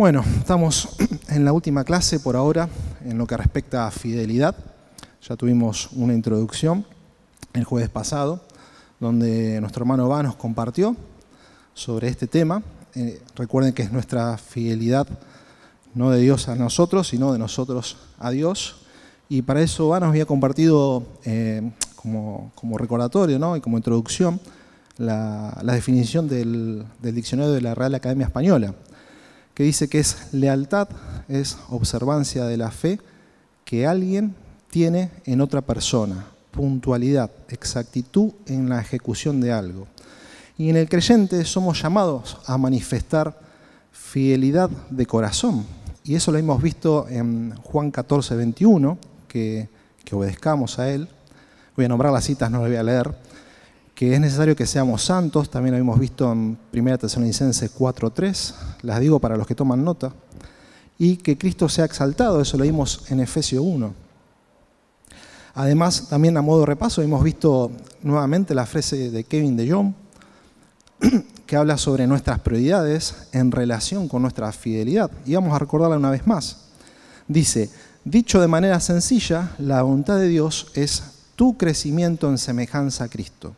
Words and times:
Bueno, 0.00 0.24
estamos 0.38 0.96
en 1.28 1.44
la 1.44 1.52
última 1.52 1.84
clase 1.84 2.20
por 2.20 2.34
ahora 2.34 2.70
en 3.04 3.18
lo 3.18 3.26
que 3.26 3.36
respecta 3.36 3.86
a 3.86 3.90
fidelidad. 3.90 4.56
Ya 5.28 5.36
tuvimos 5.36 5.90
una 5.92 6.14
introducción 6.14 6.86
el 7.52 7.64
jueves 7.64 7.90
pasado, 7.90 8.40
donde 8.98 9.60
nuestro 9.60 9.82
hermano 9.82 10.08
Va 10.08 10.22
nos 10.22 10.36
compartió 10.36 10.96
sobre 11.74 12.08
este 12.08 12.26
tema. 12.26 12.62
Eh, 12.94 13.20
recuerden 13.36 13.74
que 13.74 13.82
es 13.82 13.92
nuestra 13.92 14.38
fidelidad 14.38 15.06
no 15.94 16.10
de 16.10 16.20
Dios 16.22 16.48
a 16.48 16.54
nosotros, 16.54 17.08
sino 17.08 17.34
de 17.34 17.38
nosotros 17.38 17.98
a 18.18 18.30
Dios. 18.30 18.76
Y 19.28 19.42
para 19.42 19.60
eso 19.60 19.88
Va 19.88 20.00
nos 20.00 20.08
había 20.08 20.24
compartido 20.24 21.02
eh, 21.26 21.72
como, 21.94 22.78
recordatorio 22.78 23.38
¿no? 23.38 23.54
y 23.54 23.60
como 23.60 23.76
introducción 23.76 24.40
la, 24.96 25.60
definición 25.62 26.26
del 26.26 26.86
diccionario 27.02 27.52
de 27.52 27.60
la 27.60 27.74
Real 27.74 27.94
Academia 27.94 28.24
Española 28.24 28.74
que 29.60 29.64
dice 29.64 29.88
que 29.88 29.98
es 29.98 30.16
lealtad, 30.32 30.88
es 31.28 31.58
observancia 31.68 32.46
de 32.46 32.56
la 32.56 32.70
fe 32.70 32.98
que 33.66 33.86
alguien 33.86 34.34
tiene 34.70 35.10
en 35.26 35.42
otra 35.42 35.60
persona, 35.60 36.24
puntualidad, 36.50 37.30
exactitud 37.50 38.32
en 38.46 38.70
la 38.70 38.80
ejecución 38.80 39.38
de 39.38 39.52
algo. 39.52 39.86
Y 40.56 40.70
en 40.70 40.76
el 40.76 40.88
creyente 40.88 41.44
somos 41.44 41.82
llamados 41.82 42.38
a 42.46 42.56
manifestar 42.56 43.38
fidelidad 43.92 44.70
de 44.88 45.04
corazón. 45.04 45.66
Y 46.04 46.14
eso 46.14 46.32
lo 46.32 46.38
hemos 46.38 46.62
visto 46.62 47.06
en 47.10 47.54
Juan 47.56 47.90
14, 47.90 48.36
21, 48.36 48.96
que, 49.28 49.68
que 50.06 50.16
obedezcamos 50.16 50.78
a 50.78 50.88
Él. 50.88 51.06
Voy 51.76 51.84
a 51.84 51.88
nombrar 51.88 52.14
las 52.14 52.24
citas, 52.24 52.50
no 52.50 52.60
las 52.60 52.68
voy 52.68 52.78
a 52.78 52.82
leer 52.82 53.14
que 54.00 54.14
es 54.14 54.18
necesario 54.18 54.56
que 54.56 54.64
seamos 54.64 55.04
santos, 55.04 55.50
también 55.50 55.74
lo 55.74 55.78
hemos 55.78 56.00
visto 56.00 56.32
en 56.32 56.56
1 56.72 56.98
Tesalonicenses 56.98 57.70
4.3, 57.76 58.54
las 58.80 58.98
digo 58.98 59.20
para 59.20 59.36
los 59.36 59.46
que 59.46 59.54
toman 59.54 59.84
nota, 59.84 60.10
y 60.96 61.18
que 61.18 61.36
Cristo 61.36 61.68
sea 61.68 61.84
exaltado, 61.84 62.40
eso 62.40 62.56
lo 62.56 62.64
vimos 62.64 63.02
en 63.10 63.20
Efesios 63.20 63.62
1. 63.62 63.92
Además, 65.52 66.08
también 66.08 66.34
a 66.38 66.40
modo 66.40 66.60
de 66.60 66.66
repaso, 66.68 67.02
hemos 67.02 67.22
visto 67.22 67.72
nuevamente 68.02 68.54
la 68.54 68.64
frase 68.64 69.10
de 69.10 69.24
Kevin 69.24 69.58
de 69.58 69.70
Jong, 69.70 69.92
que 71.46 71.56
habla 71.56 71.76
sobre 71.76 72.06
nuestras 72.06 72.38
prioridades 72.38 73.28
en 73.32 73.52
relación 73.52 74.08
con 74.08 74.22
nuestra 74.22 74.50
fidelidad. 74.52 75.10
Y 75.26 75.34
vamos 75.34 75.54
a 75.54 75.58
recordarla 75.58 75.98
una 75.98 76.10
vez 76.10 76.26
más. 76.26 76.68
Dice, 77.28 77.68
dicho 78.06 78.40
de 78.40 78.48
manera 78.48 78.80
sencilla, 78.80 79.50
la 79.58 79.82
voluntad 79.82 80.16
de 80.16 80.28
Dios 80.28 80.68
es 80.72 81.02
tu 81.36 81.58
crecimiento 81.58 82.30
en 82.30 82.38
semejanza 82.38 83.04
a 83.04 83.08
Cristo. 83.08 83.56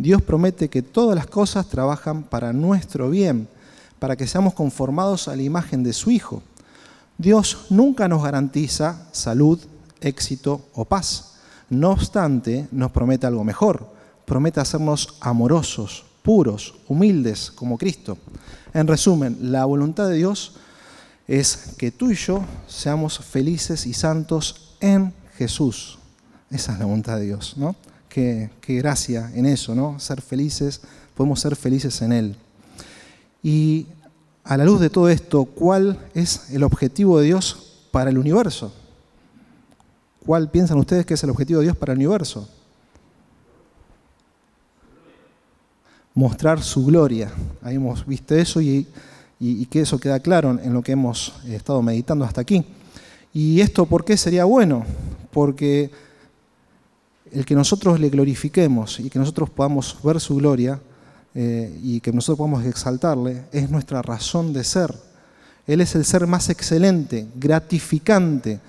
Dios 0.00 0.22
promete 0.22 0.70
que 0.70 0.80
todas 0.80 1.14
las 1.14 1.26
cosas 1.26 1.68
trabajan 1.68 2.22
para 2.22 2.54
nuestro 2.54 3.10
bien, 3.10 3.48
para 3.98 4.16
que 4.16 4.26
seamos 4.26 4.54
conformados 4.54 5.28
a 5.28 5.36
la 5.36 5.42
imagen 5.42 5.82
de 5.82 5.92
su 5.92 6.10
Hijo. 6.10 6.42
Dios 7.18 7.66
nunca 7.68 8.08
nos 8.08 8.22
garantiza 8.22 9.08
salud, 9.12 9.60
éxito 10.00 10.62
o 10.72 10.86
paz. 10.86 11.34
No 11.68 11.90
obstante, 11.90 12.66
nos 12.72 12.92
promete 12.92 13.26
algo 13.26 13.44
mejor. 13.44 13.92
Promete 14.24 14.58
hacernos 14.58 15.18
amorosos, 15.20 16.06
puros, 16.22 16.76
humildes 16.88 17.50
como 17.50 17.76
Cristo. 17.76 18.16
En 18.72 18.86
resumen, 18.86 19.52
la 19.52 19.66
voluntad 19.66 20.08
de 20.08 20.16
Dios 20.16 20.54
es 21.28 21.74
que 21.76 21.90
tú 21.90 22.10
y 22.10 22.14
yo 22.14 22.42
seamos 22.66 23.18
felices 23.18 23.84
y 23.84 23.92
santos 23.92 24.76
en 24.80 25.12
Jesús. 25.36 25.98
Esa 26.50 26.72
es 26.72 26.78
la 26.78 26.86
voluntad 26.86 27.18
de 27.18 27.26
Dios, 27.26 27.58
¿no? 27.58 27.76
Qué, 28.10 28.50
gracia 28.66 29.30
en 29.34 29.46
eso, 29.46 29.74
¿no? 29.74 29.98
Ser 29.98 30.20
felices, 30.20 30.82
podemos 31.14 31.40
ser 31.40 31.56
felices 31.56 32.02
en 32.02 32.12
Él. 32.12 32.36
Y 33.42 33.86
a 34.44 34.56
la 34.56 34.64
luz 34.64 34.80
de 34.80 34.90
todo 34.90 35.08
esto, 35.08 35.44
¿cuál 35.44 35.98
es 36.14 36.50
el 36.50 36.62
objetivo 36.62 37.18
de 37.18 37.26
Dios 37.26 37.78
para 37.90 38.10
el 38.10 38.18
universo? 38.18 38.72
¿Cuál 40.26 40.50
piensan 40.50 40.78
ustedes 40.78 41.06
que 41.06 41.14
es 41.14 41.24
el 41.24 41.30
objetivo 41.30 41.60
de 41.60 41.66
Dios 41.66 41.76
para 41.76 41.92
el 41.92 41.98
universo? 41.98 42.46
Mostrar 46.14 46.62
su 46.62 46.84
gloria. 46.84 47.32
Ahí 47.62 47.76
hemos 47.76 48.04
visto 48.04 48.34
eso 48.34 48.60
y, 48.60 48.86
y, 49.38 49.64
que 49.66 49.80
eso 49.80 49.98
queda 49.98 50.20
claro 50.20 50.58
en 50.62 50.74
lo 50.74 50.82
que 50.82 50.92
hemos 50.92 51.32
estado 51.46 51.80
meditando 51.80 52.24
hasta 52.24 52.40
aquí. 52.40 52.66
¿Y 53.32 53.60
esto 53.60 53.86
por 53.86 54.04
qué 54.04 54.16
sería 54.16 54.44
bueno? 54.44 54.84
Porque 55.30 55.90
el 57.32 57.44
que 57.44 57.54
nosotros 57.54 58.00
le 58.00 58.10
glorifiquemos 58.10 59.00
y 59.00 59.10
que 59.10 59.18
nosotros 59.18 59.50
podamos 59.50 59.96
ver 60.02 60.20
su 60.20 60.36
gloria 60.36 60.80
eh, 61.34 61.78
y 61.82 62.00
que 62.00 62.12
nosotros 62.12 62.38
podamos 62.38 62.64
exaltarle 62.64 63.44
es 63.52 63.70
nuestra 63.70 64.02
razón 64.02 64.52
de 64.52 64.64
ser. 64.64 64.94
Él 65.66 65.80
es 65.80 65.94
el 65.94 66.04
ser 66.04 66.26
más 66.26 66.48
excelente, 66.48 67.28
gratificante 67.36 68.60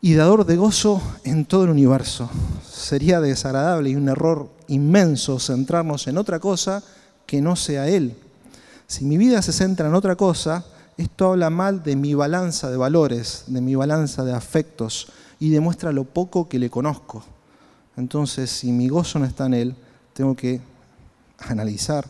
y 0.00 0.14
dador 0.14 0.46
de 0.46 0.56
gozo 0.56 1.02
en 1.24 1.44
todo 1.44 1.64
el 1.64 1.70
universo. 1.70 2.30
Sería 2.66 3.20
desagradable 3.20 3.90
y 3.90 3.96
un 3.96 4.08
error 4.08 4.48
inmenso 4.68 5.38
centrarnos 5.38 6.06
en 6.06 6.18
otra 6.18 6.38
cosa 6.38 6.82
que 7.26 7.42
no 7.42 7.56
sea 7.56 7.88
Él. 7.88 8.16
Si 8.86 9.04
mi 9.04 9.16
vida 9.16 9.42
se 9.42 9.52
centra 9.52 9.88
en 9.88 9.94
otra 9.94 10.16
cosa, 10.16 10.64
esto 10.96 11.32
habla 11.32 11.50
mal 11.50 11.82
de 11.82 11.96
mi 11.96 12.14
balanza 12.14 12.70
de 12.70 12.76
valores, 12.76 13.44
de 13.48 13.60
mi 13.60 13.74
balanza 13.74 14.24
de 14.24 14.32
afectos 14.32 15.08
y 15.40 15.50
demuestra 15.50 15.92
lo 15.92 16.04
poco 16.04 16.48
que 16.48 16.58
le 16.58 16.70
conozco. 16.70 17.24
Entonces, 17.96 18.50
si 18.50 18.72
mi 18.72 18.88
gozo 18.88 19.18
no 19.18 19.24
está 19.24 19.46
en 19.46 19.54
Él, 19.54 19.76
tengo 20.12 20.34
que 20.34 20.60
analizar, 21.38 22.06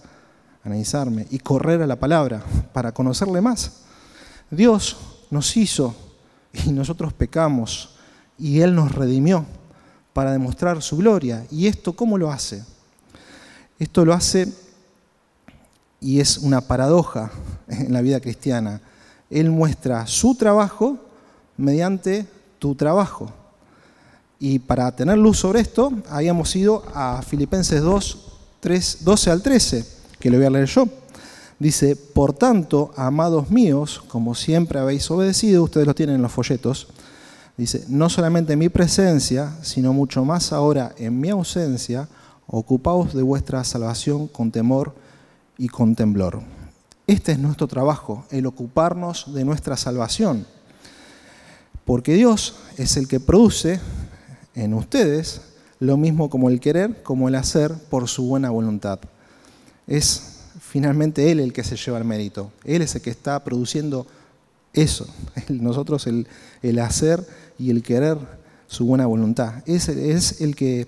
analizarme 0.64 1.26
y 1.30 1.38
correr 1.38 1.82
a 1.82 1.86
la 1.86 1.96
palabra 1.96 2.42
para 2.72 2.92
conocerle 2.92 3.40
más. 3.40 3.82
Dios 4.50 4.96
nos 5.30 5.56
hizo 5.56 5.94
y 6.52 6.70
nosotros 6.70 7.12
pecamos 7.12 7.96
y 8.38 8.60
Él 8.60 8.74
nos 8.74 8.92
redimió 8.92 9.44
para 10.12 10.32
demostrar 10.32 10.80
su 10.82 10.96
gloria. 10.96 11.44
¿Y 11.50 11.66
esto 11.66 11.94
cómo 11.94 12.16
lo 12.16 12.30
hace? 12.30 12.64
Esto 13.78 14.04
lo 14.04 14.14
hace 14.14 14.52
y 16.00 16.20
es 16.20 16.38
una 16.38 16.60
paradoja 16.60 17.30
en 17.68 17.92
la 17.92 18.00
vida 18.00 18.20
cristiana. 18.20 18.80
Él 19.30 19.50
muestra 19.50 20.06
su 20.06 20.34
trabajo 20.36 20.98
mediante 21.56 22.26
tu 22.58 22.74
trabajo. 22.74 23.32
Y 24.46 24.58
para 24.58 24.94
tener 24.94 25.16
luz 25.16 25.38
sobre 25.38 25.60
esto, 25.60 25.90
habíamos 26.10 26.54
ido 26.54 26.84
a 26.92 27.22
Filipenses 27.22 27.80
2, 27.80 28.18
3, 28.60 28.98
12 29.00 29.30
al 29.30 29.40
13, 29.40 29.86
que 30.20 30.28
lo 30.28 30.36
voy 30.36 30.44
a 30.44 30.50
leer 30.50 30.66
yo. 30.66 30.86
Dice, 31.58 31.96
por 31.96 32.34
tanto, 32.34 32.92
amados 32.94 33.48
míos, 33.48 34.02
como 34.06 34.34
siempre 34.34 34.78
habéis 34.78 35.10
obedecido, 35.10 35.62
ustedes 35.62 35.86
lo 35.86 35.94
tienen 35.94 36.16
en 36.16 36.20
los 36.20 36.30
folletos, 36.30 36.88
dice, 37.56 37.86
no 37.88 38.10
solamente 38.10 38.52
en 38.52 38.58
mi 38.58 38.68
presencia, 38.68 39.50
sino 39.62 39.94
mucho 39.94 40.26
más 40.26 40.52
ahora 40.52 40.94
en 40.98 41.18
mi 41.18 41.30
ausencia, 41.30 42.06
ocupaos 42.46 43.14
de 43.14 43.22
vuestra 43.22 43.64
salvación 43.64 44.28
con 44.28 44.50
temor 44.50 44.94
y 45.56 45.68
con 45.68 45.94
temblor. 45.94 46.42
Este 47.06 47.32
es 47.32 47.38
nuestro 47.38 47.66
trabajo, 47.66 48.26
el 48.28 48.44
ocuparnos 48.44 49.32
de 49.32 49.42
nuestra 49.42 49.78
salvación. 49.78 50.46
Porque 51.86 52.12
Dios 52.12 52.56
es 52.76 52.98
el 52.98 53.08
que 53.08 53.20
produce 53.20 53.80
en 54.54 54.74
ustedes 54.74 55.40
lo 55.80 55.96
mismo 55.96 56.30
como 56.30 56.48
el 56.48 56.60
querer, 56.60 57.02
como 57.02 57.28
el 57.28 57.34
hacer 57.34 57.72
por 57.90 58.08
su 58.08 58.26
buena 58.26 58.50
voluntad. 58.50 59.00
Es 59.86 60.40
finalmente 60.60 61.30
Él 61.30 61.40
el 61.40 61.52
que 61.52 61.64
se 61.64 61.76
lleva 61.76 61.98
el 61.98 62.04
mérito. 62.04 62.52
Él 62.64 62.82
es 62.82 62.94
el 62.94 63.02
que 63.02 63.10
está 63.10 63.42
produciendo 63.44 64.06
eso. 64.72 65.06
Nosotros 65.48 66.06
el, 66.06 66.26
el 66.62 66.78
hacer 66.78 67.26
y 67.58 67.70
el 67.70 67.82
querer 67.82 68.18
su 68.66 68.86
buena 68.86 69.06
voluntad. 69.06 69.62
Es, 69.66 69.88
es 69.88 70.40
el 70.40 70.56
que 70.56 70.86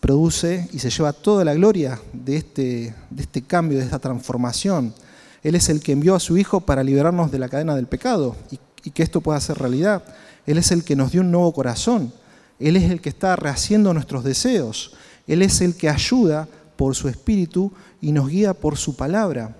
produce 0.00 0.68
y 0.72 0.80
se 0.80 0.90
lleva 0.90 1.12
toda 1.12 1.44
la 1.44 1.54
gloria 1.54 2.00
de 2.12 2.36
este, 2.36 2.94
de 3.10 3.22
este 3.22 3.42
cambio, 3.42 3.78
de 3.78 3.84
esta 3.84 3.98
transformación. 3.98 4.94
Él 5.42 5.54
es 5.54 5.68
el 5.68 5.80
que 5.80 5.92
envió 5.92 6.14
a 6.14 6.20
su 6.20 6.36
Hijo 6.36 6.60
para 6.60 6.82
liberarnos 6.82 7.30
de 7.30 7.38
la 7.38 7.48
cadena 7.48 7.76
del 7.76 7.86
pecado 7.86 8.36
y, 8.50 8.58
y 8.84 8.90
que 8.90 9.02
esto 9.02 9.20
pueda 9.20 9.40
ser 9.40 9.58
realidad. 9.58 10.02
Él 10.46 10.58
es 10.58 10.72
el 10.72 10.84
que 10.84 10.96
nos 10.96 11.12
dio 11.12 11.20
un 11.20 11.30
nuevo 11.30 11.52
corazón. 11.52 12.12
Él 12.58 12.76
es 12.76 12.90
el 12.90 13.00
que 13.00 13.08
está 13.08 13.36
rehaciendo 13.36 13.92
nuestros 13.94 14.24
deseos. 14.24 14.94
Él 15.26 15.42
es 15.42 15.60
el 15.60 15.76
que 15.76 15.88
ayuda 15.88 16.48
por 16.76 16.94
su 16.94 17.08
espíritu 17.08 17.72
y 18.00 18.12
nos 18.12 18.28
guía 18.28 18.54
por 18.54 18.76
su 18.76 18.96
palabra. 18.96 19.56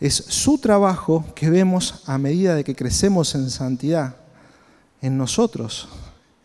Es 0.00 0.14
su 0.14 0.58
trabajo 0.58 1.24
que 1.34 1.48
vemos 1.50 2.02
a 2.06 2.18
medida 2.18 2.54
de 2.54 2.64
que 2.64 2.74
crecemos 2.74 3.34
en 3.34 3.50
santidad 3.50 4.16
en 5.00 5.16
nosotros. 5.16 5.88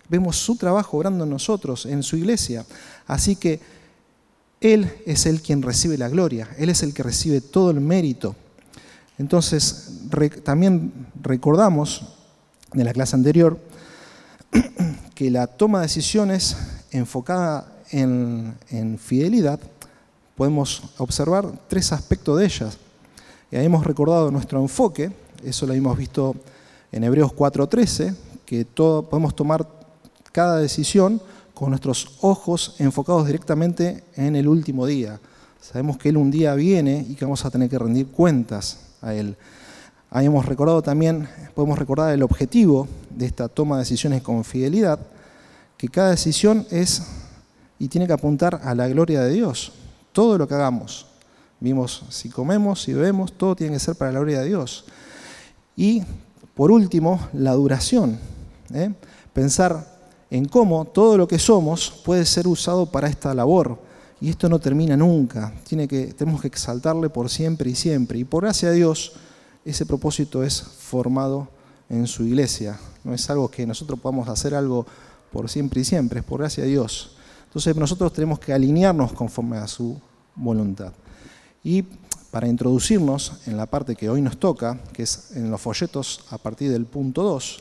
Vemos 0.08 0.38
su 0.38 0.56
trabajo 0.56 0.98
obrando 0.98 1.24
en 1.24 1.30
nosotros, 1.30 1.86
en 1.86 2.04
su 2.04 2.18
iglesia. 2.18 2.66
Así 3.08 3.36
que 3.36 3.60
Él 4.62 4.92
es 5.06 5.26
el 5.26 5.42
quien 5.42 5.62
recibe 5.62 5.98
la 5.98 6.10
gloria, 6.10 6.50
Él 6.58 6.70
es 6.70 6.84
el 6.84 6.94
que 6.94 7.04
recibe 7.04 7.42
todo 7.42 7.72
el 7.72 7.80
mérito. 7.80 8.36
Entonces, 9.18 10.00
también 10.44 11.08
recordamos 11.22 12.19
de 12.74 12.84
la 12.84 12.94
clase 12.94 13.16
anterior 13.16 13.60
que 15.16 15.32
la 15.32 15.48
toma 15.48 15.80
de 15.80 15.88
decisiones 15.88 16.58
enfocada 16.92 17.74
en, 17.92 18.56
fidelidad, 19.00 19.60
podemos 20.36 20.84
observar 20.98 21.52
tres 21.68 21.92
aspectos 21.92 22.38
de 22.40 22.46
ellas. 22.46 22.78
Y 23.52 23.58
hemos 23.58 23.86
recordado 23.86 24.32
nuestro 24.32 24.62
enfoque, 24.62 25.12
eso 25.44 25.66
lo 25.66 25.74
hemos 25.74 25.98
visto 25.98 26.36
en 26.92 27.04
Hebreos 27.04 27.32
4:13, 27.34 28.16
que 28.46 28.66
todo, 28.66 29.10
podemos 29.10 29.36
tomar 29.36 29.68
cada 30.32 30.58
decisión 30.58 31.22
con 31.54 31.70
nuestros 31.72 32.18
ojos 32.22 32.76
enfocados 32.80 33.26
directamente 33.26 34.04
en 34.16 34.36
el 34.36 34.48
último 34.48 34.86
día. 34.86 35.20
Sabemos 35.60 35.98
que 35.98 36.10
Él 36.10 36.18
un 36.18 36.32
día 36.32 36.54
viene 36.56 37.06
y 37.08 37.16
que 37.16 37.26
vamos 37.26 37.44
a 37.44 37.52
tener 37.52 37.70
que 37.70 37.78
rendir 37.78 38.08
cuentas 38.08 38.80
a 39.02 39.14
Él. 39.14 39.36
Ahí 40.12 40.26
hemos 40.26 40.46
recordado 40.46 40.82
también, 40.82 41.30
podemos 41.54 41.78
recordar 41.78 42.12
el 42.12 42.24
objetivo 42.24 42.88
de 43.12 43.28
esta 43.28 43.48
toma 43.48 43.76
de 43.76 43.82
decisiones 43.82 44.24
con 44.24 44.44
fidelidad, 44.44 45.00
que 45.78 45.88
cada 45.88 46.10
decisión 46.10 46.66
es 46.72 47.04
y 47.78 47.88
tiene 47.88 48.08
que 48.08 48.14
apuntar 48.14 48.60
a 48.64 48.74
la 48.74 48.88
gloria 48.88 49.22
de 49.22 49.32
Dios. 49.32 49.72
Todo 50.12 50.38
lo 50.38 50.48
que 50.48 50.56
hagamos, 50.56 51.06
vimos 51.60 52.04
si 52.10 52.30
comemos, 52.30 52.82
si 52.82 52.94
bebemos, 52.94 53.34
todo 53.34 53.56
tiene 53.56 53.74
que 53.74 53.80
ser 53.80 53.96
para 53.96 54.12
la 54.12 54.20
gloria 54.20 54.40
de 54.40 54.48
Dios. 54.48 54.86
Y 55.76 56.04
por 56.56 56.72
último, 56.72 57.30
la 57.34 57.54
duración. 57.54 58.20
¿eh? 58.74 58.92
Pensar 59.32 59.86
en 60.32 60.46
cómo 60.46 60.86
todo 60.86 61.18
lo 61.18 61.28
que 61.28 61.40
somos 61.40 62.02
puede 62.04 62.26
ser 62.26 62.48
usado 62.48 62.88
para 62.88 63.08
esta 63.08 63.34
labor. 63.34 63.80
Y 64.20 64.30
esto 64.30 64.50
no 64.50 64.60
termina 64.60 64.98
nunca. 64.98 65.54
Tiene 65.66 65.88
que, 65.88 66.08
tenemos 66.08 66.42
que 66.42 66.48
exaltarle 66.48 67.10
por 67.10 67.30
siempre 67.30 67.70
y 67.70 67.76
siempre. 67.76 68.20
Y 68.20 68.26
por 68.26 68.44
gracia 68.44 68.72
de 68.72 68.76
Dios, 68.76 69.14
ese 69.66 69.86
propósito 69.86 70.44
es 70.44 70.62
formado 70.62 71.48
en 71.90 72.08
su 72.08 72.24
iglesia. 72.24 72.80
No 73.04 73.14
es 73.14 73.30
algo 73.30 73.50
que 73.50 73.66
nosotros 73.66 74.00
podamos 74.00 74.28
hacer 74.30 74.56
algo 74.56 74.86
por 75.32 75.50
siempre 75.50 75.82
y 75.82 75.86
siempre, 75.86 76.20
es 76.20 76.26
por 76.26 76.40
gracia 76.40 76.64
de 76.64 76.70
Dios. 76.70 77.12
Entonces 77.46 77.76
nosotros 77.76 78.14
tenemos 78.14 78.40
que 78.40 78.54
alinearnos 78.54 79.14
conforme 79.14 79.58
a 79.58 79.68
su 79.68 80.00
voluntad. 80.36 80.94
Y 81.64 81.84
para 82.32 82.48
introducirnos 82.48 83.34
en 83.48 83.58
la 83.58 83.66
parte 83.66 83.96
que 83.96 84.10
hoy 84.10 84.22
nos 84.22 84.38
toca, 84.38 84.80
que 84.94 85.04
es 85.04 85.32
en 85.36 85.50
los 85.50 85.60
folletos 85.60 86.26
a 86.30 86.38
partir 86.38 86.72
del 86.72 86.86
punto 86.86 87.24
2, 87.24 87.60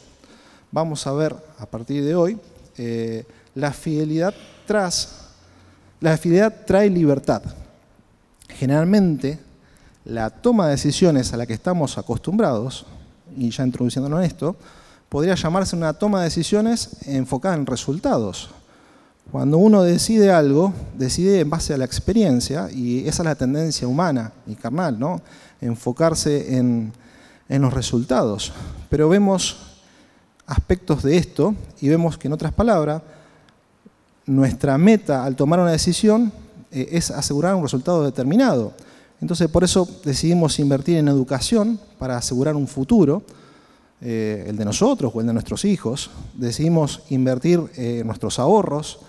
vamos 0.71 1.07
a 1.07 1.13
ver 1.13 1.35
a 1.59 1.67
partir 1.67 2.05
de 2.05 2.15
hoy 2.15 2.39
eh, 2.77 3.25
la 3.55 3.73
fidelidad 3.73 4.35
tras 4.67 5.29
la 6.01 6.17
fidelidad 6.17 6.65
trae 6.65 6.89
libertad. 6.89 7.43
Generalmente 8.51 9.41
la 10.05 10.31
toma 10.31 10.67
de 10.67 10.73
decisiones 10.73 11.33
a 11.33 11.37
la 11.37 11.47
que 11.47 11.55
estamos 11.55 11.99
acostumbrados, 11.99 12.87
y 13.37 13.51
ya 13.51 13.65
introduciéndonos 13.65 14.21
en 14.21 14.27
esto, 14.27 14.57
podría 15.09 15.35
llamarse 15.35 15.77
una 15.77 15.93
toma 15.93 16.19
de 16.19 16.25
decisiones 16.25 16.97
enfocada 17.07 17.55
en 17.55 17.67
resultados. 17.67 18.51
Cuando 19.31 19.59
uno 19.59 19.83
decide 19.83 20.33
algo, 20.33 20.73
decide 20.97 21.41
en 21.41 21.51
base 21.51 21.75
a 21.75 21.77
la 21.77 21.85
experiencia, 21.85 22.71
y 22.71 23.01
esa 23.01 23.23
es 23.23 23.27
la 23.27 23.35
tendencia 23.35 23.87
humana 23.87 24.33
y 24.47 24.55
carnal, 24.55 24.99
¿no? 24.99 25.21
enfocarse 25.61 26.57
en, 26.57 26.93
los 27.49 27.73
resultados. 27.73 28.53
Pero 28.91 29.09
vemos 29.09 29.57
aspectos 30.47 31.03
de 31.03 31.17
esto 31.17 31.55
y 31.81 31.89
vemos 31.89 32.19
que, 32.19 32.29
en 32.29 32.35
otras 32.35 32.53
palabras, 32.53 33.03
nuestra 34.27 34.77
meta 34.77 35.25
al 35.25 35.35
tomar 35.37 35.61
una 35.61 35.71
decisión 35.71 36.31
eh, 36.71 36.89
es 36.93 37.11
asegurar 37.11 37.55
un 37.55 37.63
resultado 37.63 38.05
determinado. 38.05 38.75
Entonces, 39.21 39.49
por 39.49 39.65
eso 39.65 39.89
decidimos 40.05 40.59
invertir 40.59 40.99
en 40.99 41.09
educación 41.09 41.79
para 41.99 42.17
asegurar 42.17 42.55
un 42.55 42.69
futuro, 42.69 43.23
eh, 44.01 44.45
el 44.47 44.57
de 44.57 44.65
nosotros 44.65 45.11
o 45.13 45.21
el 45.21 45.27
de 45.27 45.33
nuestros 45.33 45.65
hijos. 45.65 46.11
Decidimos 46.35 47.03
invertir 47.11 47.61
eh, 47.77 48.03
nuestros 48.05 48.39
ahorros 48.39 49.01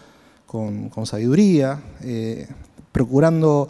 con, 0.47 0.91
sabiduría, 1.05 1.79
eh, 2.01 2.47
procurando 2.91 3.69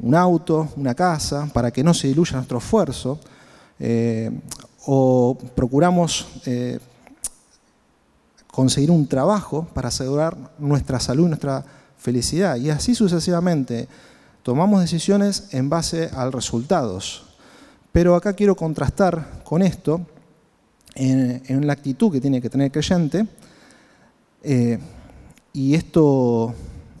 un 0.00 0.14
auto, 0.14 0.68
una 0.76 0.94
casa, 0.94 1.50
para 1.52 1.72
que 1.72 1.82
no 1.82 1.92
se 1.92 2.06
diluya 2.08 2.36
nuestro 2.36 2.58
esfuerzo, 2.58 3.18
o 4.86 5.36
procuramos 5.56 6.26
conseguir 8.46 8.92
un 8.92 9.08
trabajo 9.08 9.66
para 9.74 9.88
asegurar 9.88 10.36
nuestra 10.58 11.00
salud, 11.00 11.26
nuestra 11.26 11.64
felicidad, 11.98 12.56
y 12.56 12.70
así 12.70 12.94
sucesivamente. 12.94 13.88
Tomamos 14.42 14.80
decisiones 14.80 15.48
en 15.52 15.68
base 15.68 16.10
a 16.14 16.28
resultados. 16.30 17.24
Pero 17.92 18.16
acá 18.16 18.32
quiero 18.32 18.56
contrastar 18.56 19.42
con 19.44 19.62
esto 19.62 20.00
en, 20.94 21.66
la 21.66 21.72
actitud 21.72 22.10
que 22.10 22.20
tiene 22.20 22.40
que 22.40 22.50
tener 22.50 22.66
el 22.66 22.72
creyente. 22.72 23.26
Y 25.52 25.74
esto, 25.74 26.54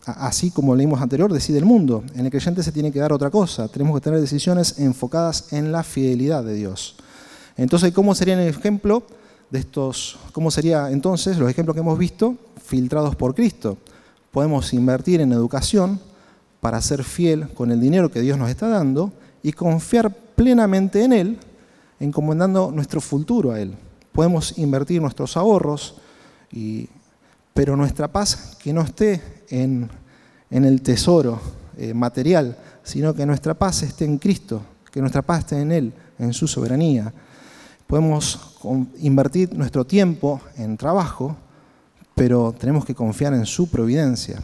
así 0.04 0.50
como 0.50 0.76
leímos 0.76 1.00
anterior, 1.00 1.32
decide 1.32 1.58
el 1.58 1.64
mundo. 1.64 2.04
En 2.14 2.26
el 2.26 2.30
creyente 2.30 2.62
se 2.62 2.70
tiene 2.70 2.92
que 2.92 3.00
dar 3.00 3.12
otra 3.12 3.30
cosa. 3.30 3.66
Tenemos 3.66 3.94
que 3.96 4.04
tener 4.04 4.20
decisiones 4.20 4.78
enfocadas 4.78 5.52
en 5.52 5.72
la 5.72 5.82
fidelidad 5.82 6.44
de 6.44 6.54
Dios. 6.54 6.96
Entonces, 7.56 7.92
¿cómo 7.92 8.14
sería 8.14 8.34
el 8.34 8.48
ejemplo 8.48 9.02
de 9.50 9.58
estos? 9.58 10.18
¿Cómo 10.32 10.50
sería 10.50 10.90
entonces 10.90 11.38
los 11.38 11.50
ejemplos 11.50 11.74
que 11.74 11.80
hemos 11.80 11.98
visto 11.98 12.36
filtrados 12.62 13.16
por 13.16 13.34
Cristo? 13.34 13.78
Podemos 14.30 14.72
invertir 14.72 15.20
en 15.20 15.32
educación 15.32 16.11
para 16.62 16.80
ser 16.80 17.02
fiel 17.02 17.48
con 17.48 17.72
el 17.72 17.80
dinero 17.80 18.08
que 18.08 18.20
Dios 18.20 18.38
nos 18.38 18.48
está 18.48 18.68
dando 18.68 19.12
y 19.42 19.50
confiar 19.50 20.14
plenamente 20.14 21.02
en 21.02 21.12
Él, 21.12 21.38
encomendando 21.98 22.70
nuestro 22.70 23.00
futuro 23.00 23.50
a 23.50 23.58
Él. 23.60 23.74
Podemos 24.12 24.56
invertir 24.58 25.02
nuestros 25.02 25.36
ahorros 25.36 25.96
pero 27.52 27.76
nuestra 27.76 28.06
paz 28.06 28.56
que 28.62 28.72
no 28.72 28.82
esté 28.82 29.20
en, 29.48 29.90
el 30.50 30.82
tesoro 30.82 31.40
eh, 31.76 31.92
material, 31.94 32.56
sino 32.84 33.12
que 33.12 33.26
nuestra 33.26 33.54
paz 33.54 33.82
esté 33.82 34.04
en 34.04 34.18
Cristo, 34.18 34.62
que 34.92 35.00
nuestra 35.00 35.22
paz 35.22 35.40
esté 35.40 35.60
en 35.60 35.72
Él, 35.72 35.92
en 36.18 36.32
su 36.32 36.46
soberanía. 36.46 37.12
Podemos 37.88 38.56
invertir 39.00 39.52
nuestro 39.52 39.84
tiempo 39.84 40.40
en 40.56 40.76
trabajo, 40.76 41.36
pero 42.14 42.54
tenemos 42.56 42.84
que 42.84 42.94
confiar 42.94 43.34
en 43.34 43.46
su 43.46 43.68
providencia. 43.68 44.40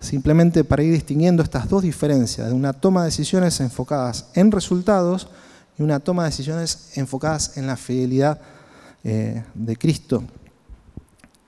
Simplemente 0.00 0.62
para 0.62 0.82
ir 0.82 0.92
distinguiendo 0.92 1.42
estas 1.42 1.68
dos 1.68 1.82
diferencias, 1.82 2.48
de 2.48 2.54
una 2.54 2.72
toma 2.72 3.02
de 3.02 3.06
decisiones 3.06 3.60
enfocadas 3.60 4.26
en 4.34 4.52
resultados 4.52 5.28
y 5.78 5.82
una 5.82 6.00
toma 6.00 6.24
de 6.24 6.30
decisiones 6.30 6.92
enfocadas 6.94 7.56
en 7.56 7.66
la 7.66 7.76
fidelidad 7.76 8.40
eh, 9.02 9.44
de 9.54 9.76
Cristo. 9.76 10.22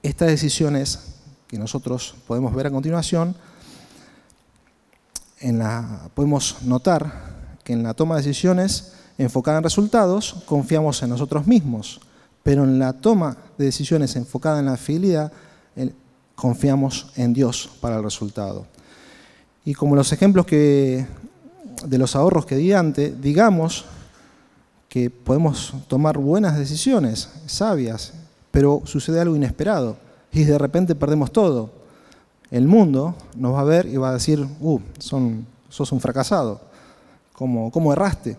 Estas 0.03 0.29
decisiones 0.29 0.99
que 1.47 1.59
nosotros 1.59 2.15
podemos 2.27 2.55
ver 2.55 2.67
a 2.67 2.71
continuación, 2.71 3.35
podemos 6.15 6.63
notar 6.63 7.57
que 7.65 7.73
en 7.73 7.83
la 7.83 7.95
toma 7.95 8.17
de 8.17 8.23
decisiones 8.23 8.93
enfocada 9.19 9.59
en 9.59 9.65
resultados 9.65 10.43
confiamos 10.47 11.03
en 11.03 11.11
nosotros 11.11 11.47
mismos, 11.47 12.01
pero 12.43 12.65
en 12.65 12.79
la 12.79 12.93
toma 12.93 13.37
de 13.59 13.65
decisiones 13.67 14.17
enfocada 14.17 14.61
en 14.61 14.67
la 14.67 14.77
fidelidad 14.77 15.33
confiamos 16.41 17.13
en 17.17 17.35
Dios 17.35 17.69
para 17.81 17.99
el 17.99 18.03
resultado. 18.03 18.67
Y 19.65 19.75
como 19.75 19.95
los 19.95 20.11
ejemplos 20.13 20.47
que, 20.47 21.07
de 21.85 21.99
los 21.99 22.17
ahorros 22.17 22.47
que 22.47 22.57
di 22.57 22.73
antes, 22.73 23.21
digamos 23.21 23.85
que 24.89 25.11
podemos 25.11 25.75
tomar 25.87 26.17
buenas 26.17 26.59
decisiones, 26.59 27.29
sabias, 27.47 28.15
pero 28.51 28.81
sucede 28.87 29.21
algo 29.21 29.37
inesperado 29.37 29.99
y 30.33 30.45
de 30.45 30.57
repente 30.57 30.95
perdemos 30.95 31.31
todo. 31.31 31.71
El 32.51 32.67
mundo 32.67 33.15
nos 33.37 33.55
va 33.55 33.61
a 33.61 33.65
ver 33.65 33.87
y 33.87 33.99
va 33.99 34.09
a 34.09 34.15
decir, 34.15 34.45
uh, 34.61 34.81
son, 34.99 35.47
sos 35.69 35.93
un 35.93 36.01
fracasado, 36.01 36.63
¿Cómo, 37.35 37.71
¿cómo 37.71 37.93
erraste? 37.93 38.37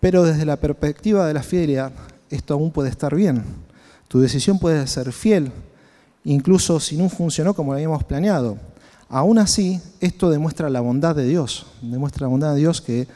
Pero 0.00 0.24
desde 0.24 0.44
la 0.44 0.56
perspectiva 0.56 1.26
de 1.26 1.34
la 1.34 1.42
fidelidad, 1.42 1.92
esto 2.30 2.54
aún 2.54 2.70
puede 2.70 2.90
estar 2.90 3.14
bien. 3.14 3.44
Tu 4.08 4.20
decisión 4.20 4.58
puede 4.58 4.86
ser 4.86 5.12
fiel, 5.12 5.52
incluso 6.26 6.80
si 6.80 6.96
no 6.96 7.08
funcionó 7.08 7.54
como 7.54 7.72
lo 7.72 7.76
habíamos 7.76 8.04
planeado. 8.04 8.58
Aún 9.08 9.38
así, 9.38 9.80
esto 10.00 10.28
demuestra 10.28 10.68
la 10.68 10.80
bondad 10.80 11.14
de 11.14 11.24
Dios, 11.24 11.66
demuestra 11.80 12.26
la 12.26 12.30
bondad 12.30 12.52
de 12.52 12.58
Dios 12.58 12.80
que 12.80 13.06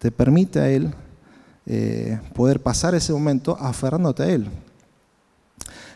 te 0.00 0.10
permite 0.10 0.58
a 0.58 0.68
Él 0.68 0.92
eh, 1.64 2.20
poder 2.34 2.60
pasar 2.60 2.96
ese 2.96 3.12
momento 3.12 3.56
aferrándote 3.60 4.22
a 4.24 4.26
Él. 4.26 4.48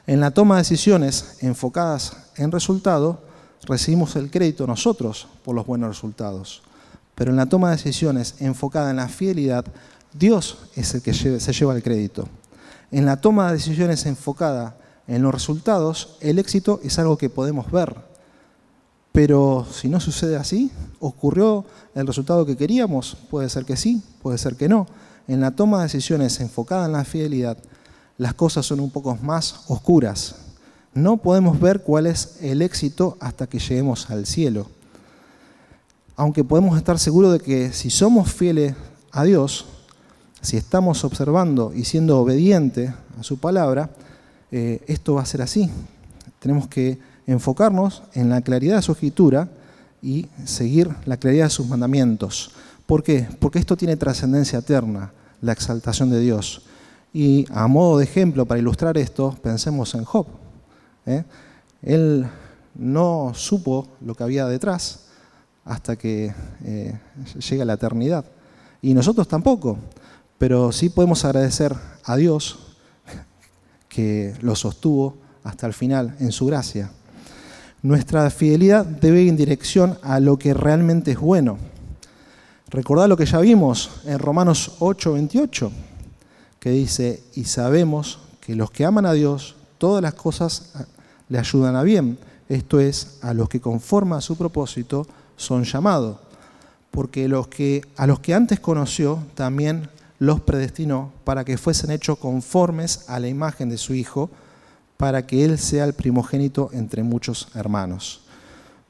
En 0.07 0.21
la 0.21 0.31
toma 0.31 0.57
de 0.57 0.61
decisiones 0.62 1.39
enfocadas 1.41 2.17
en 2.37 2.53
resultado, 2.53 3.21
recibimos 3.67 4.15
el 4.15 4.31
crédito 4.31 4.67
nosotros 4.67 5.27
por 5.45 5.57
los 5.57 5.67
buenos 5.67 5.89
resultados. 5.89 6.62
Pero 7.17 7.33
en 7.33 7.37
la 7.37 7.47
toma 7.47 7.71
de 7.71 7.77
decisiones 7.77 8.37
enfocada 8.39 8.91
en 8.91 8.97
la 8.97 9.09
fidelidad, 9.09 9.65
Dios 10.12 10.59
es 10.77 10.95
el 10.95 11.03
que 11.03 11.15
se 11.15 11.53
lleva 11.53 11.75
el 11.75 11.83
crédito. 11.83 12.29
En 12.93 13.07
la 13.07 13.21
toma 13.21 13.49
de 13.49 13.55
decisiones 13.55 14.07
enfocada 14.07 14.77
en 15.11 15.23
los 15.23 15.35
resultados, 15.35 16.17
el 16.21 16.38
éxito 16.38 16.79
es 16.85 17.00
algo 17.00 17.19
que 17.19 17.29
podemos 17.29 17.69
ver. 17.73 17.97
Pero 19.11 19.67
si 19.69 19.88
no 19.88 19.99
sucede 19.99 20.37
así, 20.37 20.71
¿ocurrió 21.00 21.64
el 21.97 22.07
resultado 22.07 22.47
que 22.47 22.57
queríamos? 22.57 23.17
Puede 23.29 23.49
ser 23.49 23.64
que 23.64 23.76
sí, 23.76 24.05
puede 24.23 24.38
ser 24.38 24.55
que 24.55 24.69
no. 24.69 24.87
En 25.26 25.40
la 25.40 25.50
toma 25.50 25.79
de 25.79 25.83
decisiones 25.85 26.38
enfocada 26.38 26.87
en 26.87 26.93
la 26.93 27.05
fidelidad, 27.05 27.59
las 28.19 28.35
cosas 28.35 28.64
son 28.64 28.79
un 28.79 28.90
poco 28.90 29.19
más 29.21 29.62
oscuras. 29.67 30.37
No 30.95 31.17
podemos 31.17 31.59
ver 31.59 31.83
cuál 31.83 32.07
es 32.07 32.37
el 32.40 32.62
éxito 32.62 33.17
hasta 33.19 33.49
que 33.49 33.59
lleguemos 33.59 34.11
al 34.11 34.26
cielo. 34.26 34.69
Aunque 36.14 36.45
podemos 36.45 36.79
estar 36.79 37.00
seguros 37.00 37.33
de 37.33 37.40
que 37.40 37.73
si 37.73 37.90
somos 37.90 38.33
fieles 38.33 38.76
a 39.11 39.25
Dios, 39.25 39.67
si 40.40 40.57
estamos 40.57 41.02
observando 41.02 41.73
y 41.75 41.85
siendo 41.85 42.21
obediente 42.21 42.95
a 43.19 43.25
su 43.25 43.38
palabra, 43.38 43.90
eh, 44.50 44.83
esto 44.87 45.14
va 45.14 45.23
a 45.23 45.26
ser 45.26 45.42
así. 45.42 45.71
Tenemos 46.38 46.69
que 46.69 46.99
enfocarnos 47.26 48.02
en 48.14 48.28
la 48.28 48.40
claridad 48.40 48.76
de 48.76 48.83
su 48.83 48.92
escritura 48.92 49.49
y 50.02 50.26
seguir 50.45 50.90
la 51.04 51.16
claridad 51.16 51.45
de 51.45 51.50
sus 51.50 51.69
mandamientos. 51.69 52.52
¿Por 52.87 53.02
qué? 53.02 53.28
Porque 53.38 53.59
esto 53.59 53.76
tiene 53.76 53.97
trascendencia 53.97 54.59
eterna, 54.59 55.12
la 55.40 55.52
exaltación 55.52 56.11
de 56.11 56.21
Dios. 56.21 56.62
Y 57.12 57.45
a 57.50 57.66
modo 57.66 57.99
de 57.99 58.04
ejemplo, 58.04 58.47
para 58.47 58.61
ilustrar 58.61 58.97
esto, 58.99 59.37
pensemos 59.42 59.95
en 59.95 60.04
Job. 60.04 60.26
¿eh? 61.07 61.25
Él 61.83 62.26
no 62.75 63.33
supo 63.35 63.88
lo 64.00 64.14
que 64.14 64.25
había 64.25 64.47
detrás 64.47 65.07
hasta 65.64 65.97
que 65.97 66.33
eh, 66.64 66.99
llega 67.49 67.64
la 67.64 67.75
eternidad. 67.75 68.25
Y 68.83 68.95
nosotros 68.95 69.28
tampoco, 69.28 69.78
pero 70.38 70.73
sí 70.73 70.88
podemos 70.88 71.25
agradecer 71.25 71.75
a 72.04 72.16
Dios 72.16 72.70
que 73.91 74.33
lo 74.41 74.55
sostuvo 74.57 75.17
hasta 75.45 75.67
el 75.67 75.75
final 75.75 76.17
en 76.21 76.33
su 76.33 76.47
gracia. 76.47 76.91
Nuestra 77.83 78.31
fidelidad 78.31 78.87
debe 78.87 79.23
ir 79.23 79.29
en 79.29 79.37
dirección 79.37 79.99
a 80.03 80.21
lo 80.21 80.39
que 80.39 80.55
realmente 80.55 81.13
es 81.13 81.19
bueno. 81.19 81.59
Recordad 82.69 83.09
lo 83.09 83.17
que 83.17 83.27
ya 83.27 83.41
vimos 83.41 83.91
en 84.05 84.19
Romanos 84.19 84.77
8, 84.79 85.15
28, 85.15 85.73
que 86.61 86.71
dice, 86.71 87.23
y 87.35 87.45
sabemos 87.45 88.21
que 88.41 88.55
los 88.55 88.71
que 88.71 88.85
aman 88.85 89.07
a 89.07 89.13
Dios, 89.13 89.57
todas 89.79 90.03
las 90.03 90.15
cosas 90.15 90.73
le 91.29 91.39
ayudan 91.39 91.75
a 91.75 91.83
bien. 91.83 92.19
Esto 92.49 92.79
es, 92.79 93.19
a 93.23 93.35
los 93.35 93.49
que 93.49 93.61
conforman 93.61 94.19
a 94.19 94.23
su 94.23 94.37
propósito 94.37 95.07
son 95.37 95.65
llamados. 95.65 96.19
Porque 96.91 97.29
los 97.29 97.49
que, 97.49 97.83
a 97.97 98.07
los 98.07 98.21
que 98.21 98.35
antes 98.35 98.61
conoció, 98.61 99.25
también 99.35 99.89
los 100.21 100.41
predestinó 100.41 101.12
para 101.25 101.45
que 101.45 101.59
fuesen 101.59 101.91
hechos 101.91 102.19
conformes 102.19 103.09
a 103.09 103.19
la 103.19 103.27
imagen 103.27 103.71
de 103.71 103.79
su 103.79 103.95
Hijo, 103.95 104.31
para 104.97 105.27
que 105.27 105.45
Él 105.45 105.59
sea 105.59 105.85
el 105.85 105.95
primogénito 105.95 106.69
entre 106.73 107.03
muchos 107.03 107.49
hermanos. 107.55 108.21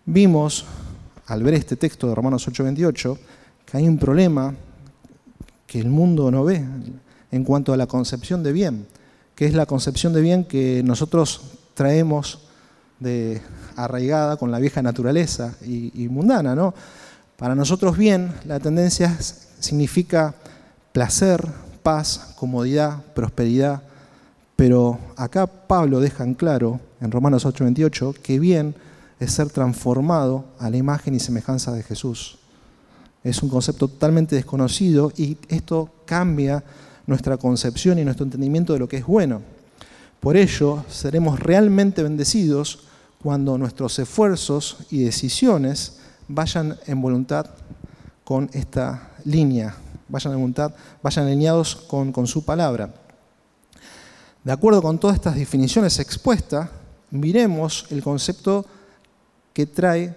Vimos, 0.05 0.67
al 1.27 1.45
ver 1.45 1.55
este 1.55 1.77
texto 1.77 2.09
de 2.09 2.17
Romanos 2.17 2.49
8:28, 2.49 3.17
que 3.65 3.77
hay 3.77 3.87
un 3.87 3.97
problema 3.97 4.55
que 5.69 5.79
el 5.79 5.89
mundo 5.89 6.33
no 6.33 6.45
ve 6.45 6.65
en 7.31 7.45
cuanto 7.45 7.73
a 7.73 7.77
la 7.77 7.87
concepción 7.87 8.43
de 8.43 8.53
bien, 8.53 8.89
que 9.37 9.47
es 9.47 9.55
la 9.55 9.67
concepción 9.67 10.13
de 10.13 10.21
bien 10.21 10.45
que 10.45 10.83
nosotros 10.85 11.43
traemos 11.75 12.41
de 12.99 13.41
arraigada 13.77 14.37
con 14.37 14.51
la 14.51 14.59
vieja 14.59 14.83
naturaleza 14.83 15.55
y, 15.63 16.09
mundana. 16.09 16.57
¿no? 16.57 16.75
Para 17.37 17.55
nosotros 17.55 17.97
bien, 17.97 18.33
la 18.45 18.59
tendencia 18.59 19.17
significa 19.61 20.35
placer, 20.93 21.47
paz, 21.83 22.35
comodidad, 22.37 23.03
prosperidad, 23.15 23.83
pero 24.57 24.99
acá 25.17 25.47
Pablo 25.47 26.01
deja 26.01 26.25
en 26.25 26.35
claro, 26.35 26.81
en 27.01 27.11
Romanos 27.11 27.47
8:28, 27.47 28.15
que 28.23 28.39
bien 28.39 28.75
es 29.19 29.33
ser 29.33 29.51
transformado 29.51 30.45
a 30.59 30.71
la 30.71 30.77
imagen 30.77 31.15
y 31.15 31.21
semejanza 31.21 31.73
de 31.73 31.83
Jesús. 31.83 32.39
Es 33.23 33.43
un 33.43 33.51
concepto 33.51 33.89
totalmente 33.89 34.35
desconocido 34.35 35.13
y 35.17 35.37
esto 35.49 35.91
cambia 36.07 36.65
nuestra 37.07 37.37
concepción 37.37 37.99
y 37.99 38.05
nuestro 38.05 38.25
entendimiento 38.25 38.73
de 38.73 38.79
lo 38.79 38.89
que 38.89 38.99
es 38.99 39.07
bueno. 39.07 39.43
Por 40.21 40.37
ello, 40.37 40.85
seremos 40.89 41.39
realmente 41.41 42.03
bendecidos 42.03 42.81
cuando 43.23 43.59
nuestros 43.59 43.99
esfuerzos 43.99 44.79
y 44.91 45.03
decisiones 45.05 45.99
vayan 46.29 46.77
en 46.87 47.01
voluntad 47.03 47.47
con 48.25 48.49
esta 48.53 49.11
línea, 49.25 49.75
vayan 50.11 50.35
voluntad, 50.35 50.73
vayan 51.03 51.27
alineados 51.27 51.77
con, 51.77 52.13
con 52.13 52.27
su 52.27 52.45
palabra. 52.45 52.93
De 54.43 54.53
acuerdo 54.53 54.83
con 54.83 54.99
todas 54.99 55.17
estas 55.17 55.35
definiciones 55.37 55.99
expuestas, 55.99 56.69
miremos 57.11 57.87
el 57.91 58.03
concepto 58.03 58.65
que 59.53 59.67
trae 59.67 60.15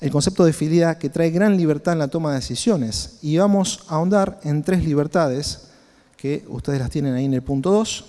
el 0.00 0.10
concepto 0.10 0.44
de 0.44 0.52
fidelidad 0.52 0.98
que 0.98 1.10
trae 1.10 1.30
gran 1.30 1.56
libertad 1.56 1.92
en 1.92 1.98
la 1.98 2.08
toma 2.08 2.30
de 2.30 2.36
decisiones. 2.36 3.18
Y 3.22 3.36
vamos 3.38 3.84
a 3.88 3.96
ahondar 3.96 4.40
en 4.44 4.62
tres 4.62 4.84
libertades 4.84 5.68
que 6.16 6.44
ustedes 6.48 6.80
las 6.80 6.90
tienen 6.90 7.14
ahí 7.14 7.24
en 7.24 7.34
el 7.34 7.42
punto 7.42 7.70
2, 7.70 8.04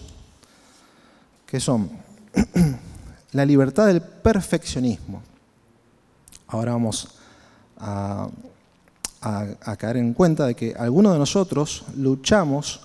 que 1.45 1.59
son 1.59 1.89
la 3.31 3.45
libertad 3.45 3.87
del 3.87 4.01
perfeccionismo. 4.01 5.21
Ahora 6.47 6.73
vamos 6.73 7.07
a, 7.77 8.29
a 9.21 9.75
caer 9.77 9.97
en 9.97 10.13
cuenta 10.13 10.45
de 10.45 10.55
que 10.55 10.73
algunos 10.77 11.13
de 11.13 11.19
nosotros 11.19 11.83
luchamos 11.95 12.81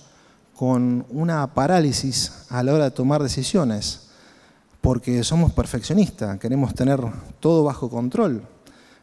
con 0.55 1.05
una 1.09 1.53
parálisis 1.53 2.45
a 2.49 2.63
la 2.63 2.73
hora 2.73 2.85
de 2.85 2.91
tomar 2.91 3.21
decisiones, 3.21 4.07
porque 4.81 5.23
somos 5.23 5.51
perfeccionistas, 5.51 6.39
queremos 6.39 6.73
tener 6.73 7.01
todo 7.39 7.63
bajo 7.63 7.89
control. 7.89 8.41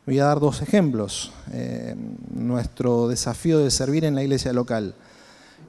Voy 0.07 0.19
a 0.19 0.25
dar 0.25 0.41
dos 0.41 0.63
ejemplos. 0.63 1.33
Eh, 1.53 1.95
nuestro 2.35 3.09
desafío 3.09 3.59
de 3.59 3.71
servir 3.71 4.05
en 4.05 4.15
la 4.15 4.23
iglesia 4.23 4.53
local. 4.53 4.95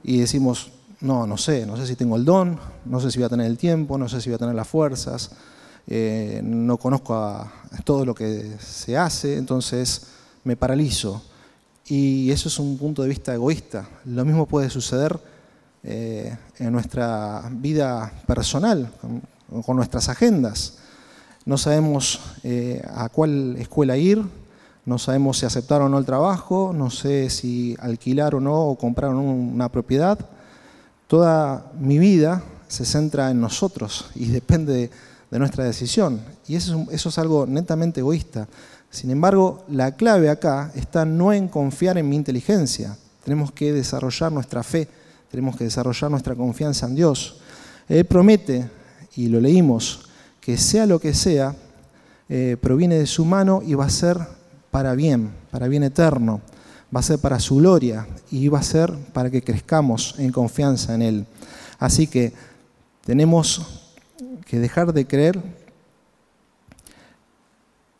Y 0.02 0.18
decimos, 0.18 0.72
no, 1.00 1.26
no 1.26 1.36
sé, 1.36 1.66
no 1.66 1.76
sé 1.76 1.86
si 1.86 1.96
tengo 1.96 2.16
el 2.16 2.24
don, 2.24 2.58
no 2.84 3.00
sé 3.00 3.10
si 3.10 3.18
voy 3.18 3.26
a 3.26 3.28
tener 3.28 3.46
el 3.46 3.58
tiempo, 3.58 3.98
no 3.98 4.08
sé 4.08 4.20
si 4.20 4.30
voy 4.30 4.36
a 4.36 4.38
tener 4.38 4.54
las 4.54 4.66
fuerzas, 4.66 5.30
eh, 5.86 6.40
no 6.42 6.78
conozco 6.78 7.46
todo 7.84 8.04
lo 8.04 8.14
que 8.14 8.56
se 8.58 8.96
hace, 8.96 9.36
entonces 9.36 10.06
me 10.44 10.56
paralizo. 10.56 11.22
Y 11.86 12.30
eso 12.30 12.48
es 12.48 12.58
un 12.58 12.78
punto 12.78 13.02
de 13.02 13.08
vista 13.08 13.34
egoísta. 13.34 13.88
Lo 14.06 14.24
mismo 14.24 14.46
puede 14.46 14.70
suceder 14.70 15.18
eh, 15.82 16.34
en 16.58 16.72
nuestra 16.72 17.42
vida 17.50 18.10
personal, 18.26 18.90
con, 19.66 19.76
nuestras 19.76 20.08
agendas. 20.08 20.78
No 21.44 21.58
sabemos 21.58 22.20
eh, 22.42 22.82
a 22.94 23.10
cuál 23.10 23.56
escuela 23.58 23.98
ir, 23.98 24.24
no 24.86 24.98
sabemos 24.98 25.38
si 25.38 25.46
aceptar 25.46 25.82
o 25.82 25.90
no 25.90 25.98
el 25.98 26.06
trabajo, 26.06 26.72
no 26.74 26.88
sé 26.88 27.28
si 27.28 27.76
alquilar 27.80 28.34
o 28.34 28.40
no 28.40 28.66
o 28.66 28.78
comprar 28.78 29.10
una 29.10 29.68
propiedad. 29.68 30.18
Toda 31.06 31.70
mi 31.78 31.98
vida 31.98 32.42
se 32.68 32.86
centra 32.86 33.30
en 33.30 33.40
nosotros 33.42 34.06
y 34.14 34.26
depende 34.26 34.90
de, 35.30 35.38
nuestra 35.38 35.64
decisión. 35.64 36.20
Y 36.46 36.54
eso 36.54 36.86
eso 36.92 37.08
es 37.08 37.18
algo 37.18 37.44
netamente 37.44 38.00
egoísta. 38.00 38.46
Sin 38.94 39.10
embargo, 39.10 39.64
la 39.68 39.96
clave 39.96 40.30
acá 40.30 40.70
está 40.74 41.04
no 41.04 41.32
en 41.32 41.48
confiar 41.48 41.98
en 41.98 42.08
mi 42.08 42.16
inteligencia. 42.16 42.96
Tenemos 43.24 43.52
que 43.52 43.72
desarrollar 43.72 44.32
nuestra 44.32 44.62
fe 44.62 44.88
tenemos 45.34 45.56
que 45.56 45.64
desarrollar 45.64 46.12
nuestra 46.12 46.36
confianza 46.36 46.86
en 46.86 46.94
Dios. 46.94 47.38
Él 47.88 48.04
promete, 48.04 48.70
y 49.16 49.26
lo 49.26 49.40
leímos, 49.40 50.08
que 50.40 50.56
sea 50.56 50.86
lo 50.86 51.00
que 51.00 51.12
sea, 51.12 51.56
eh, 52.28 52.56
proviene 52.60 52.94
de 52.94 53.06
su 53.06 53.24
mano 53.24 53.60
y 53.60 53.74
va 53.74 53.86
a 53.86 53.90
ser 53.90 54.16
para 54.70 54.94
bien, 54.94 55.32
para 55.50 55.66
bien 55.66 55.82
eterno, 55.82 56.40
va 56.94 57.00
a 57.00 57.02
ser 57.02 57.18
para 57.18 57.40
su 57.40 57.56
gloria 57.56 58.06
y 58.30 58.46
va 58.46 58.60
a 58.60 58.62
ser 58.62 58.92
para 59.12 59.28
que 59.28 59.42
crezcamos 59.42 60.14
en 60.18 60.30
confianza 60.30 60.94
en 60.94 61.02
Él. 61.02 61.26
Así 61.80 62.06
que 62.06 62.32
tenemos 63.04 63.90
que 64.46 64.60
dejar 64.60 64.92
de 64.92 65.04
creer 65.04 65.42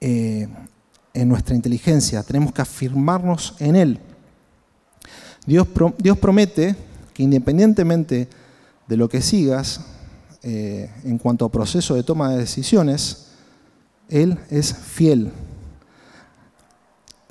eh, 0.00 0.46
en 1.14 1.28
nuestra 1.28 1.54
inteligencia, 1.54 2.22
tenemos 2.24 2.52
que 2.52 2.60
afirmarnos 2.60 3.54
en 3.60 3.76
Él. 3.76 4.00
Dios, 5.46 5.68
promete 6.20 6.74
que 7.12 7.22
independientemente 7.22 8.28
de 8.88 8.96
lo 8.96 9.08
que 9.08 9.22
sigas 9.22 9.80
eh, 10.42 10.90
en 11.04 11.18
cuanto 11.18 11.44
a 11.44 11.52
proceso 11.52 11.94
de 11.94 12.02
toma 12.02 12.30
de 12.30 12.38
decisiones, 12.38 13.28
Él 14.08 14.38
es 14.50 14.74
fiel. 14.74 15.30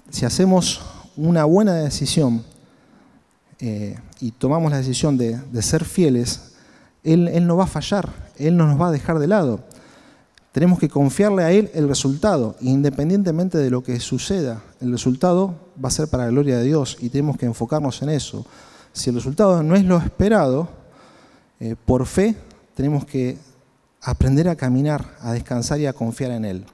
Si 0.10 0.26
hacemos 0.26 0.82
una 1.18 1.44
buena 1.44 1.74
decisión 1.74 2.44
eh, 3.60 3.98
y 4.20 4.32
tomamos 4.32 4.72
la 4.72 4.78
decisión 4.78 5.18
de, 5.18 5.62
ser 5.62 5.84
fieles, 5.84 6.54
él 7.04 7.46
no 7.46 7.58
va 7.58 7.66
a 7.66 7.68
fallar, 7.68 8.14
Él 8.38 8.56
no 8.56 8.66
nos 8.66 8.80
va 8.80 8.88
a 8.88 8.92
dejar 8.92 9.20
de 9.20 9.28
lado. 9.28 9.60
Tenemos 10.54 10.78
que 10.78 10.88
confiarle 10.88 11.44
a 11.44 11.52
Él 11.52 11.72
el 11.74 11.88
resultado, 11.88 12.56
independientemente 12.62 13.58
de 13.58 13.72
lo 13.72 13.82
que 13.82 14.00
suceda. 14.00 14.62
El 14.80 14.92
resultado 14.92 15.56
va 15.84 15.88
a 15.88 15.92
ser 15.92 16.08
para 16.08 16.26
la 16.26 16.30
gloria 16.30 16.60
de 16.60 16.64
Dios 16.64 16.96
y 17.02 17.10
tenemos 17.10 17.38
que 17.38 17.48
enfocarnos 17.48 18.04
en 18.04 18.10
eso. 18.10 18.46
Si 18.94 19.10
el 19.10 19.16
resultado 19.16 19.64
no 19.64 19.76
es 19.76 19.84
lo 19.84 19.98
esperado, 19.98 20.70
eh, 21.60 21.76
por 21.86 22.06
fe 22.06 22.36
tenemos 22.76 23.04
que 23.04 23.40
aprender 24.04 24.48
a 24.48 24.56
caminar, 24.56 25.16
a 25.22 25.32
descansar 25.32 25.80
y 25.80 25.88
a 25.88 25.94
confiar 25.94 26.30
en 26.30 26.46
Él. 26.46 26.66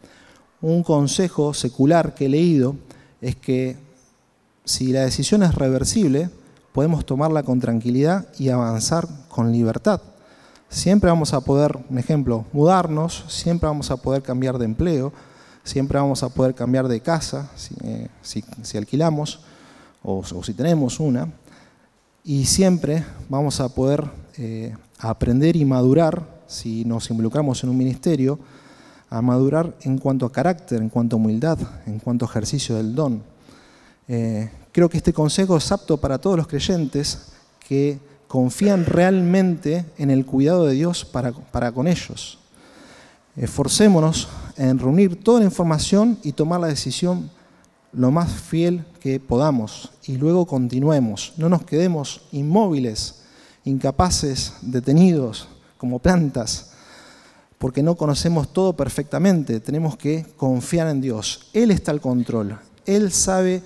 Un 0.60 0.84
consejo 0.84 1.54
secular 1.54 2.14
que 2.14 2.26
he 2.26 2.30
leído 2.30 2.76
es 3.22 3.38
que 3.38 3.78
si 4.66 4.92
la 4.92 5.06
decisión 5.06 5.42
es 5.42 5.56
reversible, 5.56 6.30
podemos 6.74 7.06
tomarla 7.06 7.44
con 7.44 7.62
tranquilidad 7.62 8.28
y 8.38 8.50
avanzar 8.50 9.08
con 9.30 9.54
libertad. 9.54 10.02
Siempre 10.70 11.10
vamos 11.10 11.34
a 11.34 11.42
poder, 11.42 11.78
un 11.90 11.98
ejemplo, 11.98 12.46
mudarnos, 12.54 13.26
siempre 13.28 13.68
vamos 13.68 13.90
a 13.90 13.98
poder 13.98 14.22
cambiar 14.22 14.58
de 14.58 14.66
empleo, 14.66 15.12
siempre 15.64 15.98
vamos 16.00 16.22
a 16.22 16.30
poder 16.30 16.54
cambiar 16.54 16.88
de 16.88 17.02
casa 17.02 17.50
si, 17.56 17.76
eh, 17.84 18.78
alquilamos 18.78 19.42
o 20.04 20.24
si 20.44 20.54
tenemos 20.54 21.00
una. 21.00 21.28
Y 22.24 22.46
siempre 22.46 23.04
vamos 23.28 23.60
a 23.60 23.70
poder 23.70 24.06
eh, 24.38 24.76
aprender 25.00 25.56
y 25.56 25.66
madurar, 25.66 26.24
si 26.48 26.86
nos 26.86 27.10
involucramos 27.10 27.64
en 27.64 27.70
un 27.70 27.78
ministerio, 27.78 28.40
a 29.10 29.22
madurar 29.22 29.76
en 29.82 29.98
cuanto 29.98 30.26
a 30.26 30.32
carácter, 30.32 30.82
en 30.82 30.90
cuanto 30.90 31.16
a 31.16 31.20
humildad, 31.20 31.58
en 31.88 32.00
cuanto 32.00 32.26
a 32.26 32.30
ejercicio 32.30 32.76
del 32.76 32.94
don. 32.94 33.24
Eh, 34.08 34.50
creo 34.72 34.90
que 34.90 34.98
este 34.98 35.14
consejo 35.14 35.58
es 35.58 35.72
apto 35.72 35.98
para 35.98 36.20
todos 36.20 36.38
los 36.38 36.48
creyentes 36.48 37.32
que 37.68 38.00
confían 38.30 38.86
realmente 38.86 39.86
en 39.98 40.12
el 40.12 40.24
cuidado 40.24 40.68
de 40.68 40.76
Dios 40.76 41.04
para, 41.04 41.32
para 41.32 41.72
con 41.72 41.88
ellos. 41.88 42.38
Esforcémonos 43.36 44.30
en 44.56 44.78
reunir 44.78 45.24
toda 45.24 45.40
la 45.40 45.46
información 45.46 46.20
y 46.22 46.34
tomar 46.34 46.60
la 46.60 46.68
decisión 46.68 47.32
lo 47.92 48.12
más 48.12 48.32
fiel 48.32 48.86
que 49.00 49.20
podamos 49.20 49.94
y 50.06 50.18
luego 50.18 50.46
continuemos. 50.46 51.34
No 51.38 51.50
nos 51.50 51.64
quedemos 51.64 52.22
inmóviles, 52.32 53.24
incapaces, 53.66 54.54
detenidos, 54.62 55.48
como 55.80 55.98
plantas, 55.98 56.74
porque 57.58 57.82
no 57.82 57.96
conocemos 57.96 58.54
todo 58.54 58.74
perfectamente. 58.78 59.60
Tenemos 59.60 59.98
que 59.98 60.24
confiar 60.38 60.88
en 60.90 61.02
Dios. 61.02 61.50
Él 61.54 61.72
está 61.72 61.90
al 61.90 62.00
control. 62.00 62.60
Él 62.86 63.12
sabe 63.12 63.64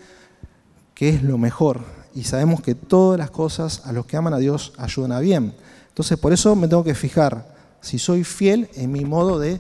qué 0.96 1.10
es 1.10 1.22
lo 1.22 1.38
mejor 1.38 2.03
y 2.16 2.24
sabemos 2.24 2.62
que 2.62 2.76
todas 2.76 3.18
las 3.18 3.32
cosas 3.32 3.82
a 3.86 3.92
los 3.92 4.06
que 4.06 4.18
aman 4.18 4.34
a 4.34 4.38
Dios 4.38 4.74
ayudan 4.78 5.12
a 5.12 5.20
bien. 5.20 5.54
Entonces 5.90 6.18
por 6.18 6.34
eso 6.34 6.56
me 6.56 6.68
tengo 6.68 6.84
que 6.84 6.96
fijar 6.96 7.54
si 7.82 8.00
soy 8.00 8.24
fiel 8.24 8.70
en 8.76 8.92
mi 8.92 9.06
modo 9.06 9.40
de 9.40 9.60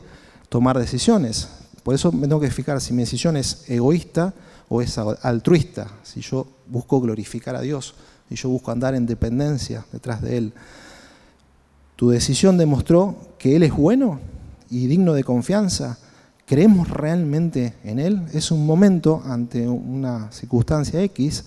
tomar 0.49 0.79
decisiones. 0.79 1.49
Por 1.83 1.93
eso 1.93 2.11
me 2.11 2.27
tengo 2.27 2.39
que 2.39 2.49
fijar 2.49 2.79
si 2.79 2.93
mi 2.93 3.03
decisión 3.03 3.37
es 3.37 3.69
egoísta 3.69 4.33
o 4.69 4.81
es 4.81 4.97
altruista, 4.97 5.87
si 6.03 6.21
yo 6.21 6.47
busco 6.67 7.01
glorificar 7.01 7.55
a 7.55 7.61
Dios, 7.61 7.95
si 8.29 8.35
yo 8.35 8.49
busco 8.49 8.71
andar 8.71 8.95
en 8.95 9.05
dependencia 9.05 9.85
detrás 9.91 10.21
de 10.21 10.37
Él. 10.37 10.53
Tu 11.95 12.09
decisión 12.09 12.57
demostró 12.57 13.15
que 13.37 13.55
Él 13.55 13.63
es 13.63 13.73
bueno 13.73 14.19
y 14.69 14.87
digno 14.87 15.13
de 15.13 15.23
confianza. 15.23 15.97
¿Creemos 16.45 16.89
realmente 16.89 17.75
en 17.83 17.99
Él? 17.99 18.23
Es 18.33 18.51
un 18.51 18.65
momento 18.65 19.21
ante 19.25 19.67
una 19.67 20.31
circunstancia 20.31 21.01
X 21.03 21.43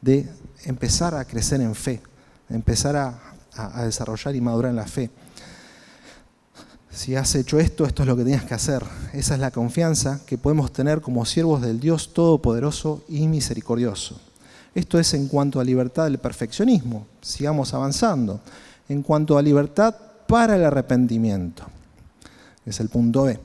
de 0.00 0.28
empezar 0.64 1.14
a 1.14 1.24
crecer 1.24 1.60
en 1.60 1.74
fe, 1.74 2.00
empezar 2.48 2.96
a, 2.96 3.18
a 3.54 3.84
desarrollar 3.84 4.34
y 4.34 4.40
madurar 4.40 4.70
en 4.70 4.76
la 4.76 4.86
fe 4.86 5.10
si 6.98 7.14
has 7.14 7.32
hecho 7.36 7.60
esto, 7.60 7.86
esto 7.86 8.02
es 8.02 8.08
lo 8.08 8.16
que 8.16 8.24
tenías 8.24 8.42
que 8.42 8.54
hacer. 8.54 8.82
Esa 9.12 9.34
es 9.34 9.40
la 9.40 9.52
confianza 9.52 10.20
que 10.26 10.36
podemos 10.36 10.72
tener 10.72 11.00
como 11.00 11.24
siervos 11.24 11.62
del 11.62 11.78
Dios 11.78 12.12
Todopoderoso 12.12 13.04
y 13.08 13.28
Misericordioso. 13.28 14.20
Esto 14.74 14.98
es 14.98 15.14
en 15.14 15.28
cuanto 15.28 15.60
a 15.60 15.64
libertad 15.64 16.04
del 16.04 16.18
perfeccionismo. 16.18 17.06
Sigamos 17.20 17.72
avanzando. 17.72 18.40
En 18.88 19.02
cuanto 19.02 19.38
a 19.38 19.42
libertad 19.42 19.94
para 20.26 20.56
el 20.56 20.64
arrepentimiento. 20.64 21.62
Es 22.66 22.80
el 22.80 22.88
punto 22.88 23.22
B. 23.22 23.38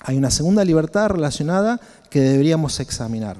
Hay 0.00 0.16
una 0.16 0.30
segunda 0.30 0.64
libertad 0.64 1.10
relacionada 1.10 1.78
que 2.08 2.20
deberíamos 2.20 2.80
examinar. 2.80 3.36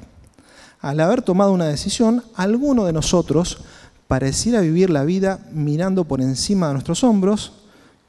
Al 0.82 0.98
haber 0.98 1.22
tomado 1.22 1.52
una 1.52 1.66
decisión, 1.66 2.24
alguno 2.34 2.84
de 2.84 2.92
nosotros 2.92 3.58
pareciera 4.08 4.60
vivir 4.60 4.90
la 4.90 5.04
vida 5.04 5.38
mirando 5.52 6.04
por 6.04 6.20
encima 6.20 6.66
de 6.66 6.72
nuestros 6.74 7.04
hombros 7.04 7.52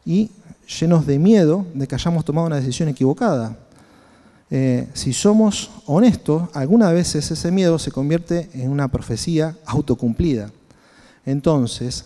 y 0.03 0.31
llenos 0.79 1.05
de 1.05 1.19
miedo 1.19 1.67
de 1.75 1.87
que 1.87 1.93
hayamos 1.93 2.25
tomado 2.25 2.47
una 2.47 2.55
decisión 2.55 2.89
equivocada. 2.89 3.55
Eh, 4.49 4.87
si 4.93 5.13
somos 5.13 5.69
honestos, 5.85 6.49
algunas 6.53 6.91
veces 6.93 7.29
ese 7.29 7.51
miedo 7.51 7.77
se 7.77 7.91
convierte 7.91 8.49
en 8.53 8.71
una 8.71 8.87
profecía 8.87 9.55
autocumplida. 9.67 10.49
Entonces, 11.27 12.05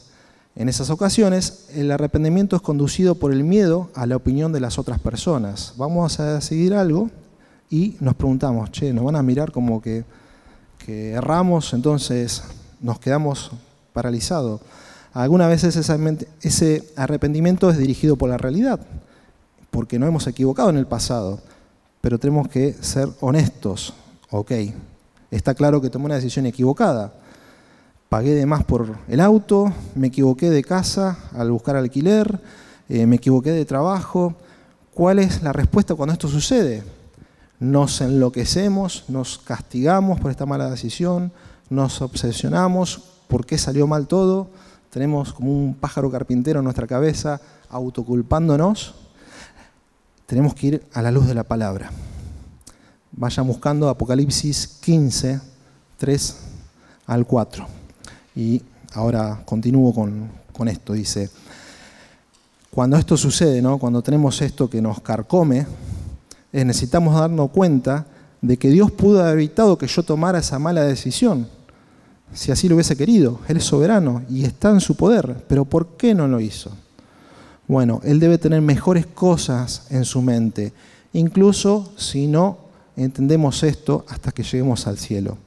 en 0.57 0.67
esas 0.67 0.89
ocasiones, 0.89 1.69
el 1.75 1.91
arrepentimiento 1.91 2.57
es 2.57 2.61
conducido 2.61 3.15
por 3.15 3.31
el 3.31 3.45
miedo 3.45 3.89
a 3.95 4.05
la 4.05 4.17
opinión 4.17 4.51
de 4.51 4.59
las 4.59 4.77
otras 4.77 4.99
personas. 4.99 5.73
Vamos 5.77 6.19
a 6.19 6.35
decidir 6.35 6.73
algo 6.73 7.09
y 7.69 7.95
nos 8.01 8.15
preguntamos, 8.15 8.69
che, 8.71 8.91
nos 8.91 9.05
van 9.05 9.15
a 9.15 9.23
mirar 9.23 9.53
como 9.53 9.81
que, 9.81 10.03
que 10.87 11.11
erramos, 11.11 11.73
entonces 11.73 12.43
nos 12.79 12.97
quedamos 12.97 13.51
paralizados. 13.91 14.61
Algunas 15.13 15.49
veces 15.49 15.75
ese 15.75 16.83
arrepentimiento 16.95 17.69
es 17.69 17.77
dirigido 17.77 18.15
por 18.15 18.29
la 18.29 18.37
realidad, 18.37 18.79
porque 19.69 19.99
no 19.99 20.07
hemos 20.07 20.27
equivocado 20.27 20.69
en 20.69 20.77
el 20.77 20.87
pasado, 20.87 21.41
pero 21.99 22.17
tenemos 22.17 22.47
que 22.47 22.73
ser 22.79 23.09
honestos. 23.19 23.95
Ok, 24.31 24.53
está 25.29 25.53
claro 25.53 25.81
que 25.81 25.89
tomé 25.89 26.05
una 26.05 26.15
decisión 26.15 26.45
equivocada. 26.45 27.11
Pagué 28.07 28.33
de 28.33 28.45
más 28.45 28.63
por 28.63 28.95
el 29.09 29.19
auto, 29.19 29.73
me 29.93 30.07
equivoqué 30.07 30.49
de 30.49 30.63
casa 30.63 31.19
al 31.33 31.51
buscar 31.51 31.75
alquiler, 31.75 32.39
eh, 32.87 33.05
me 33.05 33.17
equivoqué 33.17 33.51
de 33.51 33.65
trabajo. 33.65 34.35
¿Cuál 34.93 35.19
es 35.19 35.43
la 35.43 35.51
respuesta 35.51 35.95
cuando 35.95 36.13
esto 36.13 36.29
sucede? 36.29 36.81
Nos 37.59 38.01
enloquecemos, 38.01 39.05
nos 39.07 39.37
castigamos 39.39 40.19
por 40.19 40.31
esta 40.31 40.45
mala 40.45 40.69
decisión, 40.69 41.31
nos 41.69 42.01
obsesionamos, 42.01 43.01
¿por 43.27 43.45
qué 43.45 43.57
salió 43.57 43.87
mal 43.87 44.07
todo? 44.07 44.49
tenemos 44.89 45.33
como 45.33 45.51
un 45.51 45.75
pájaro 45.75 46.09
carpintero 46.09 46.59
en 46.59 46.63
nuestra 46.63 46.87
cabeza 46.87 47.39
autoculpándonos, 47.69 48.95
tenemos 50.25 50.55
que 50.55 50.67
ir 50.67 50.83
a 50.91 51.01
la 51.01 51.11
luz 51.11 51.27
de 51.27 51.35
la 51.35 51.43
palabra. 51.43 51.91
Vayan 53.11 53.45
buscando 53.47 53.89
Apocalipsis 53.89 54.79
15, 54.81 55.39
3 55.97 56.37
al 57.05 57.27
4. 57.27 57.67
Y 58.35 58.63
ahora 58.93 59.41
continúo 59.45 59.93
con, 59.93 60.29
con 60.51 60.67
esto. 60.67 60.93
Dice, 60.93 61.29
cuando 62.71 62.97
esto 62.97 63.17
sucede, 63.17 63.61
¿no? 63.61 63.77
cuando 63.77 64.01
tenemos 64.01 64.41
esto 64.41 64.69
que 64.69 64.81
nos 64.81 64.99
carcome, 65.01 65.67
necesitamos 66.51 67.19
darnos 67.19 67.51
cuenta 67.51 68.05
de 68.41 68.57
que 68.57 68.69
Dios 68.69 68.91
pudo 68.91 69.21
haber 69.21 69.33
evitado 69.33 69.77
que 69.77 69.87
yo 69.87 70.03
tomara 70.03 70.39
esa 70.39 70.59
mala 70.59 70.83
decisión 70.83 71.47
si 72.33 72.51
así 72.51 72.67
lo 72.67 72.75
hubiese 72.75 72.95
querido. 72.95 73.39
Él 73.47 73.57
es 73.57 73.63
soberano 73.63 74.23
y 74.29 74.43
está 74.43 74.69
en 74.69 74.81
su 74.81 74.95
poder, 74.95 75.45
pero 75.47 75.65
¿por 75.65 75.97
qué 75.97 76.13
no 76.13 76.27
lo 76.27 76.39
hizo? 76.39 76.71
Bueno, 77.67 77.99
Él 78.03 78.19
debe 78.19 78.37
tener 78.37 78.61
mejores 78.61 79.05
cosas 79.05 79.87
en 79.89 80.05
su 80.05 80.21
mente, 80.21 80.73
incluso 81.13 81.91
si 81.97 82.27
no 82.27 82.59
entendemos 82.95 83.63
esto 83.63 84.05
hasta 84.07 84.31
que 84.31 84.43
lleguemos 84.43 84.87
al 84.87 84.97
cielo. 84.97 85.37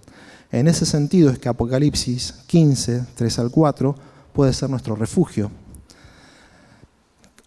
En 0.53 0.69
ese 0.69 0.85
sentido 0.85 1.31
es 1.31 1.39
que 1.39 1.49
Apocalipsis 1.49 2.35
15, 2.47 3.05
3 3.15 3.39
al 3.39 3.51
4 3.51 3.95
puede 4.33 4.53
ser 4.53 4.69
nuestro 4.69 4.97
refugio. 4.97 5.51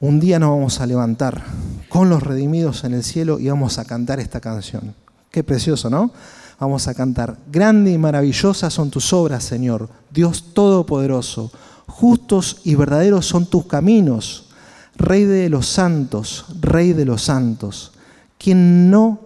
Un 0.04 0.20
día 0.20 0.38
nos 0.38 0.50
vamos 0.50 0.82
a 0.82 0.86
levantar 0.86 1.42
con 1.88 2.10
los 2.10 2.22
redimidos 2.22 2.84
en 2.84 2.94
el 2.94 3.06
cielo 3.06 3.40
y 3.40 3.48
vamos 3.48 3.78
a 3.78 3.86
cantar 3.86 4.20
esta 4.20 4.42
canción. 4.42 4.94
Qué 5.32 5.46
precioso, 5.46 5.90
¿no? 5.90 6.12
Vamos 6.60 6.90
a 6.90 6.94
cantar, 6.94 7.38
grande 7.50 7.94
y 7.94 7.98
maravillosa 7.98 8.70
son 8.70 8.92
tus 8.92 9.14
obras, 9.14 9.46
Señor, 9.46 9.88
Dios 10.12 10.54
Todopoderoso. 10.54 11.54
Justos 11.88 12.60
y 12.66 12.76
verdaderos 12.76 13.26
son 13.26 13.46
tus 13.46 13.66
caminos, 13.66 14.50
Rey 14.98 15.24
de 15.24 15.48
los 15.48 15.68
santos, 15.68 16.48
Rey 16.60 16.92
de 16.92 17.06
los 17.06 17.22
santos. 17.22 17.94
Quien 18.38 18.92
no 18.92 19.22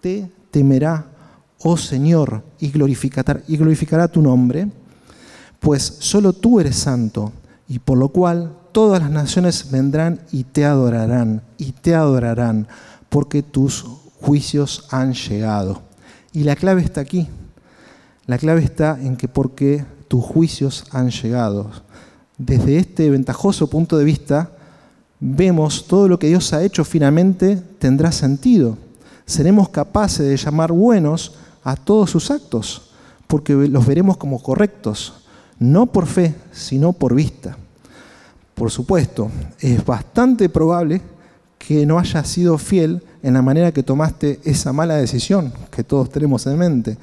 te 0.00 0.30
temerá, 0.50 1.04
oh 1.58 1.76
Señor, 1.76 2.42
y 2.58 2.70
glorificará, 2.70 3.42
y 3.46 3.58
glorificará 3.58 4.08
tu 4.08 4.22
nombre, 4.22 4.66
pues 5.60 5.82
solo 5.82 6.32
tú 6.32 6.58
eres 6.58 6.76
santo, 6.76 7.34
y 7.68 7.80
por 7.80 7.98
lo 7.98 8.08
cual 8.08 8.54
todas 8.76 9.00
las 9.00 9.10
naciones 9.10 9.70
vendrán 9.70 10.20
y 10.32 10.44
te 10.44 10.66
adorarán, 10.66 11.40
y 11.56 11.72
te 11.72 11.94
adorarán, 11.94 12.68
porque 13.08 13.42
tus 13.42 13.86
juicios 14.20 14.86
han 14.90 15.14
llegado. 15.14 15.80
Y 16.34 16.44
la 16.44 16.56
clave 16.56 16.82
está 16.82 17.00
aquí. 17.00 17.26
La 18.26 18.36
clave 18.36 18.62
está 18.62 18.98
en 19.00 19.16
que 19.16 19.28
porque 19.28 19.86
tus 20.08 20.22
juicios 20.22 20.84
han 20.90 21.08
llegado. 21.08 21.70
Desde 22.36 22.76
este 22.76 23.08
ventajoso 23.08 23.66
punto 23.70 23.96
de 23.96 24.04
vista, 24.04 24.50
vemos 25.20 25.86
todo 25.86 26.06
lo 26.06 26.18
que 26.18 26.28
Dios 26.28 26.52
ha 26.52 26.62
hecho 26.62 26.84
finalmente 26.84 27.56
tendrá 27.78 28.12
sentido. 28.12 28.76
Seremos 29.24 29.70
capaces 29.70 30.26
de 30.28 30.36
llamar 30.36 30.70
buenos 30.70 31.32
a 31.64 31.76
todos 31.76 32.10
sus 32.10 32.30
actos, 32.30 32.90
porque 33.26 33.54
los 33.54 33.86
veremos 33.86 34.18
como 34.18 34.42
correctos, 34.42 35.14
no 35.58 35.86
por 35.86 36.04
fe, 36.04 36.34
sino 36.52 36.92
por 36.92 37.14
vista. 37.14 37.56
Por 38.56 38.70
supuesto, 38.70 39.30
es 39.60 39.84
bastante 39.84 40.48
probable 40.48 41.02
que 41.58 41.84
no 41.84 41.98
haya 41.98 42.24
sido 42.24 42.56
fiel 42.56 43.02
en 43.22 43.34
la 43.34 43.42
manera 43.42 43.70
que 43.70 43.82
tomaste 43.82 44.40
esa 44.44 44.72
mala 44.72 44.96
decisión 44.96 45.52
que 45.70 45.84
todos 45.84 46.08
tenemos 46.08 46.46
en 46.46 46.56
mente. 46.56 46.96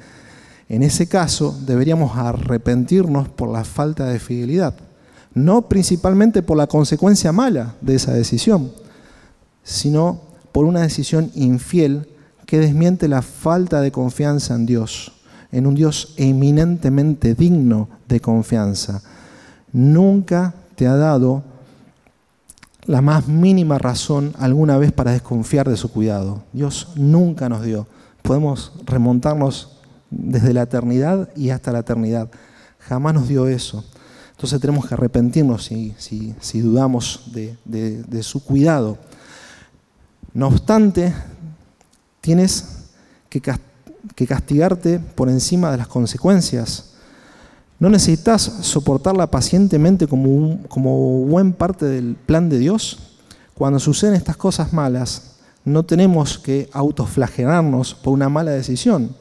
En 0.68 0.82
ese 0.82 1.06
caso 1.06 1.56
deberíamos 1.64 2.16
arrepentirnos 2.16 3.28
por 3.28 3.50
la 3.50 3.62
falta 3.62 4.06
de 4.06 4.18
fidelidad, 4.18 4.74
no 5.32 5.68
principalmente 5.68 6.42
por 6.42 6.56
la 6.56 6.66
consecuencia 6.66 7.30
mala 7.30 7.76
de 7.80 7.94
esa 7.94 8.12
decisión, 8.12 8.72
sino 9.62 10.22
por 10.50 10.64
una 10.64 10.80
decisión 10.80 11.30
infiel 11.36 12.08
que 12.46 12.58
desmiente 12.58 13.06
la 13.06 13.22
falta 13.22 13.80
de 13.80 13.92
confianza 13.92 14.56
en 14.56 14.66
Dios, 14.66 15.12
en 15.52 15.68
un 15.68 15.76
Dios 15.76 16.14
eminentemente 16.16 17.36
digno 17.36 17.88
de 18.08 18.18
confianza. 18.18 19.02
nunca 19.72 20.52
te 20.76 20.86
ha 20.86 20.96
dado 20.96 21.42
la 22.86 23.00
más 23.00 23.28
mínima 23.28 23.78
razón 23.78 24.34
alguna 24.38 24.76
vez 24.76 24.92
para 24.92 25.12
desconfiar 25.12 25.68
de 25.68 25.76
su 25.76 25.90
cuidado. 25.90 26.42
Dios 26.52 26.88
nunca 26.96 27.48
nos 27.48 27.62
dio. 27.62 27.86
Podemos 28.22 28.72
remontarnos 28.84 29.78
desde 30.10 30.52
la 30.52 30.62
eternidad 30.62 31.30
y 31.34 31.50
hasta 31.50 31.72
la 31.72 31.80
eternidad. 31.80 32.28
Jamás 32.80 33.14
nos 33.14 33.28
dio 33.28 33.46
eso. 33.48 33.84
Entonces 34.32 34.60
tenemos 34.60 34.86
que 34.86 34.94
arrepentirnos 34.94 35.64
si, 35.64 35.94
si, 35.98 36.60
dudamos 36.60 37.30
de, 37.32 38.22
su 38.22 38.44
cuidado. 38.44 38.98
No 40.34 40.48
obstante, 40.48 41.14
tienes 42.20 42.90
que 43.28 44.26
castigarte 44.26 44.98
por 44.98 45.30
encima 45.30 45.70
de 45.70 45.78
las 45.78 45.88
consecuencias 45.88 46.93
¿No 47.84 47.90
necesitas 47.90 48.40
soportarla 48.40 49.30
pacientemente 49.30 50.06
como, 50.06 50.58
como 50.68 51.26
buen 51.26 51.52
parte 51.52 51.84
del 51.84 52.14
plan 52.14 52.48
de 52.48 52.56
Dios? 52.58 52.98
Cuando 53.52 53.78
suceden 53.78 54.14
estas 54.14 54.38
cosas 54.38 54.72
malas, 54.72 55.32
no 55.66 55.82
tenemos 55.82 56.38
que 56.38 56.70
autoflagelarnos 56.72 57.92
por 57.92 58.14
una 58.14 58.30
mala 58.30 58.52
decisión. 58.52 59.14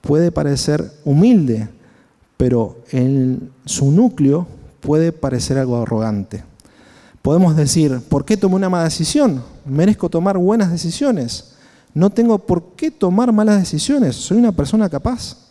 Puede 0.00 0.32
parecer 0.32 0.90
humilde, 1.04 1.68
pero 2.36 2.78
en 2.90 3.52
su 3.66 3.92
núcleo 3.92 4.48
puede 4.80 5.12
parecer 5.12 5.56
algo 5.56 5.80
arrogante. 5.80 6.42
Podemos 7.22 7.54
decir, 7.54 8.00
¿por 8.08 8.24
qué 8.24 8.36
tomé 8.36 8.56
una 8.56 8.68
mala 8.68 8.82
decisión? 8.82 9.44
Merezco 9.64 10.08
tomar 10.10 10.36
buenas 10.38 10.72
decisiones. 10.72 11.52
No 11.94 12.10
tengo 12.10 12.40
por 12.40 12.74
qué 12.74 12.90
tomar 12.90 13.32
malas 13.32 13.60
decisiones. 13.60 14.16
Soy 14.16 14.38
una 14.38 14.50
persona 14.50 14.88
capaz. 14.88 15.41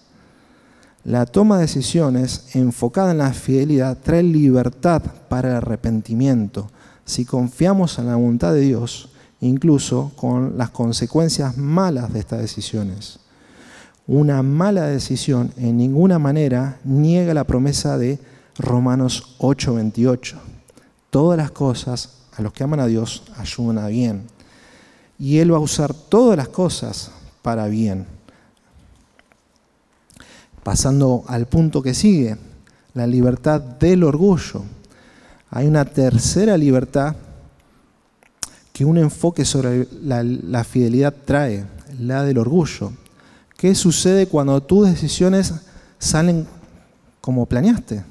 La 1.04 1.26
toma 1.26 1.56
de 1.56 1.64
decisiones 1.64 2.56
enfocada 2.56 3.12
en 3.12 3.18
la 3.18 3.34
fidelidad 3.34 3.98
trae 3.98 4.22
libertad 4.22 5.02
para 5.30 5.50
el 5.50 5.56
arrepentimiento. 5.56 6.70
Si 7.06 7.26
confiamos 7.26 7.98
en 7.98 8.06
la 8.06 8.16
voluntad 8.16 8.54
de 8.54 8.62
Dios, 8.62 9.10
incluso 9.40 10.12
con 10.16 10.60
las 10.60 10.70
consecuencias 10.70 11.58
malas 11.58 12.14
de 12.14 12.20
estas 12.20 12.40
decisiones. 12.42 13.20
Una 14.06 14.44
mala 14.44 14.84
decisión 14.84 15.52
en 15.58 15.78
ninguna 15.78 16.20
manera 16.20 16.78
niega 16.84 17.34
la 17.34 17.46
promesa 17.46 17.98
de 17.98 18.20
Romanos 18.60 19.36
8:28. 19.40 20.38
Todas 21.10 21.36
las 21.36 21.50
cosas 21.50 22.18
a 22.38 22.44
los 22.44 22.54
que 22.54 22.64
aman 22.64 22.80
a 22.80 22.86
Dios 22.86 23.24
ayudan 23.38 23.80
a 23.80 23.88
bien. 23.88 24.28
Y 25.18 25.40
Él 25.40 25.52
va 25.52 25.58
a 25.58 25.62
usar 25.62 25.96
todas 25.96 26.38
las 26.38 26.50
cosas 26.50 27.12
para 27.42 27.66
bien. 27.68 28.06
Pasando 30.64 31.24
al 31.28 31.48
punto 31.48 31.82
que 31.82 31.94
sigue, 31.94 32.38
la 32.94 33.08
libertad 33.08 33.62
del 33.62 34.04
orgullo. 34.04 34.64
Hay 35.50 35.68
una 35.68 35.86
tercera 35.86 36.58
libertad 36.58 37.16
que 38.72 38.86
un 38.86 38.98
enfoque 38.98 39.46
sobre 39.46 39.88
la, 40.02 40.64
fidelidad 40.64 41.14
trae, 41.26 41.66
la 42.00 42.24
del 42.24 42.38
orgullo. 42.38 42.92
¿Qué 43.58 43.76
sucede 43.76 44.28
cuando 44.28 44.62
tus 44.62 44.88
decisiones 44.88 45.54
salen 46.00 46.48
como 47.20 47.46
planeaste? 47.46 48.04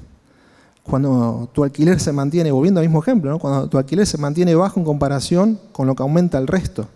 Cuando 0.83 1.49
tu 1.53 1.63
alquiler 1.63 1.99
se 1.99 2.11
mantiene, 2.11 2.51
volviendo 2.51 2.79
al 2.79 2.85
mismo 2.85 3.01
ejemplo, 3.01 3.37
cuando 3.39 3.67
tu 3.67 3.77
alquiler 3.77 4.05
se 4.05 4.17
mantiene 4.17 4.55
bajo 4.55 4.79
en 4.79 4.85
comparación 4.85 5.59
con 5.71 5.87
lo 5.87 5.95
que 5.95 6.03
aumenta 6.03 6.37
el 6.37 6.47
resto. 6.47 6.87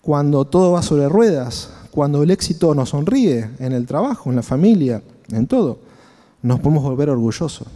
Cuando 0.00 0.44
todo 0.44 0.72
va 0.72 0.82
sobre 0.82 1.08
ruedas, 1.08 1.70
cuando 1.96 2.22
el 2.22 2.30
éxito 2.30 2.74
nos 2.74 2.90
sonríe 2.90 3.48
en 3.58 3.72
el 3.72 3.86
trabajo, 3.86 4.28
en 4.28 4.36
la 4.36 4.42
familia, 4.42 5.00
en 5.30 5.46
todo, 5.46 5.78
nos 6.42 6.60
podemos 6.60 6.84
volver 6.84 7.08
orgullosos. 7.08 7.66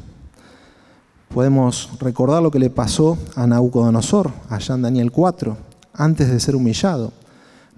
Podemos 1.32 1.88
recordar 1.98 2.42
lo 2.42 2.50
que 2.50 2.58
le 2.58 2.68
pasó 2.68 3.16
a 3.34 3.46
Nabucodonosor, 3.46 4.30
allá 4.50 4.74
en 4.74 4.82
Daniel 4.82 5.10
4, 5.10 5.56
antes 5.94 6.28
de 6.28 6.38
ser 6.38 6.54
humillado. 6.54 7.14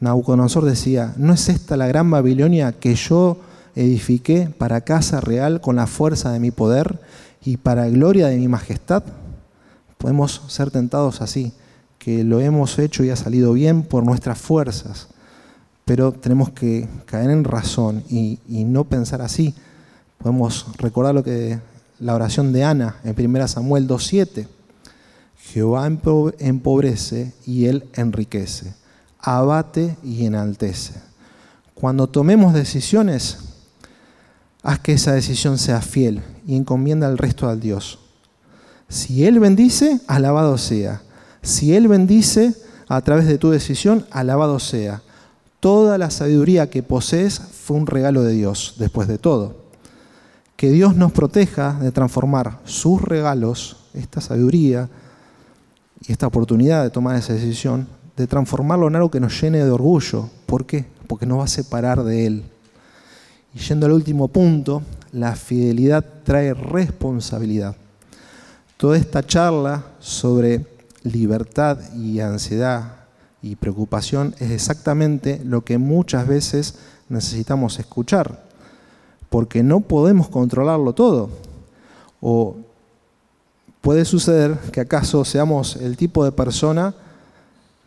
Nabucodonosor 0.00 0.64
decía, 0.64 1.14
¿no 1.16 1.32
es 1.32 1.48
esta 1.48 1.76
la 1.76 1.86
gran 1.86 2.10
Babilonia 2.10 2.72
que 2.72 2.96
yo 2.96 3.36
edifiqué 3.76 4.52
para 4.58 4.80
casa 4.80 5.20
real 5.20 5.60
con 5.60 5.76
la 5.76 5.86
fuerza 5.86 6.32
de 6.32 6.40
mi 6.40 6.50
poder 6.50 6.98
y 7.44 7.58
para 7.58 7.88
gloria 7.88 8.26
de 8.26 8.38
mi 8.38 8.48
majestad? 8.48 9.04
Podemos 9.96 10.42
ser 10.48 10.72
tentados 10.72 11.20
así, 11.20 11.52
que 12.00 12.24
lo 12.24 12.40
hemos 12.40 12.80
hecho 12.80 13.04
y 13.04 13.10
ha 13.10 13.16
salido 13.16 13.52
bien 13.52 13.84
por 13.84 14.04
nuestras 14.04 14.38
fuerzas 14.38 15.11
pero 15.84 16.12
tenemos 16.12 16.50
que 16.50 16.88
caer 17.06 17.30
en 17.30 17.44
razón 17.44 18.04
y, 18.08 18.38
no 18.48 18.84
pensar 18.84 19.22
así. 19.22 19.54
Podemos 20.18 20.66
recordar 20.78 21.14
lo 21.14 21.24
que 21.24 21.58
la 21.98 22.14
oración 22.14 22.52
de 22.52 22.64
Ana 22.64 22.96
en 23.04 23.14
1 23.18 23.48
Samuel 23.48 23.88
2.7. 23.88 24.46
Jehová 25.36 25.86
empobrece 25.86 27.32
y 27.44 27.66
él 27.66 27.84
enriquece, 27.94 28.74
abate 29.18 29.96
y 30.04 30.24
enaltece. 30.24 30.94
Cuando 31.74 32.06
tomemos 32.06 32.54
decisiones, 32.54 33.38
haz 34.62 34.78
que 34.78 34.92
esa 34.92 35.12
decisión 35.12 35.58
sea 35.58 35.80
fiel 35.80 36.22
y 36.46 36.56
encomienda 36.56 37.08
el 37.08 37.18
resto 37.18 37.48
al 37.48 37.58
Dios. 37.58 37.98
Si 38.88 39.24
Él 39.24 39.40
bendice, 39.40 40.00
alabado 40.06 40.58
sea. 40.58 41.02
Si 41.40 41.74
Él 41.74 41.88
bendice 41.88 42.54
a 42.88 43.00
través 43.00 43.26
de 43.26 43.38
tu 43.38 43.50
decisión, 43.50 44.06
alabado 44.10 44.58
sea. 44.58 45.02
Toda 45.62 45.96
la 45.96 46.10
sabiduría 46.10 46.68
que 46.68 46.82
posees 46.82 47.38
fue 47.38 47.76
un 47.76 47.86
regalo 47.86 48.24
de 48.24 48.32
Dios, 48.32 48.74
después 48.78 49.06
de 49.06 49.16
todo. 49.16 49.58
Que 50.56 50.72
Dios 50.72 50.96
nos 50.96 51.12
proteja 51.12 51.78
de 51.80 51.92
transformar 51.92 52.58
sus 52.64 53.00
regalos, 53.00 53.76
esta 53.94 54.20
sabiduría 54.20 54.88
y 56.00 56.10
esta 56.10 56.26
oportunidad 56.26 56.82
de 56.82 56.90
tomar 56.90 57.14
esa 57.14 57.34
decisión, 57.34 57.86
de 58.16 58.26
transformarlo 58.26 58.88
en 58.88 58.96
algo 58.96 59.12
que 59.12 59.20
nos 59.20 59.40
llene 59.40 59.64
de 59.64 59.70
orgullo. 59.70 60.28
¿Por 60.46 60.66
qué? 60.66 60.84
Porque 61.06 61.26
nos 61.26 61.38
va 61.38 61.44
a 61.44 61.46
separar 61.46 62.02
de 62.02 62.26
Él. 62.26 62.42
Y 63.54 63.60
yendo 63.60 63.86
al 63.86 63.92
último 63.92 64.26
punto, 64.26 64.82
la 65.12 65.36
fidelidad 65.36 66.04
trae 66.24 66.54
responsabilidad. 66.54 67.76
Toda 68.76 68.96
esta 68.96 69.24
charla 69.24 69.84
sobre 70.00 70.66
libertad 71.04 71.78
y 71.94 72.18
ansiedad 72.18 73.01
y 73.42 73.56
preocupación 73.56 74.34
es 74.38 74.50
exactamente 74.52 75.40
lo 75.44 75.62
que 75.62 75.76
muchas 75.76 76.26
veces 76.26 76.76
necesitamos 77.08 77.78
escuchar, 77.78 78.44
porque 79.28 79.62
no 79.62 79.80
podemos 79.80 80.28
controlarlo 80.28 80.92
todo. 80.92 81.30
O 82.20 82.56
puede 83.80 84.04
suceder 84.04 84.56
que 84.70 84.80
acaso 84.80 85.24
seamos 85.24 85.76
el 85.76 85.96
tipo 85.96 86.24
de 86.24 86.32
persona 86.32 86.94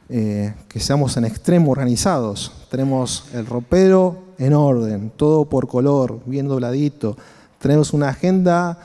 eh, 0.10 0.54
que 0.68 0.80
seamos 0.80 1.16
en 1.18 1.26
extremo 1.26 1.72
organizados. 1.72 2.52
Tenemos 2.70 3.26
el 3.34 3.46
ropero 3.46 4.18
en 4.38 4.54
orden, 4.54 5.12
todo 5.16 5.46
por 5.46 5.68
color, 5.68 6.20
bien 6.26 6.48
dobladito. 6.48 7.18
Tenemos 7.60 7.94
una 7.94 8.10
agenda 8.10 8.78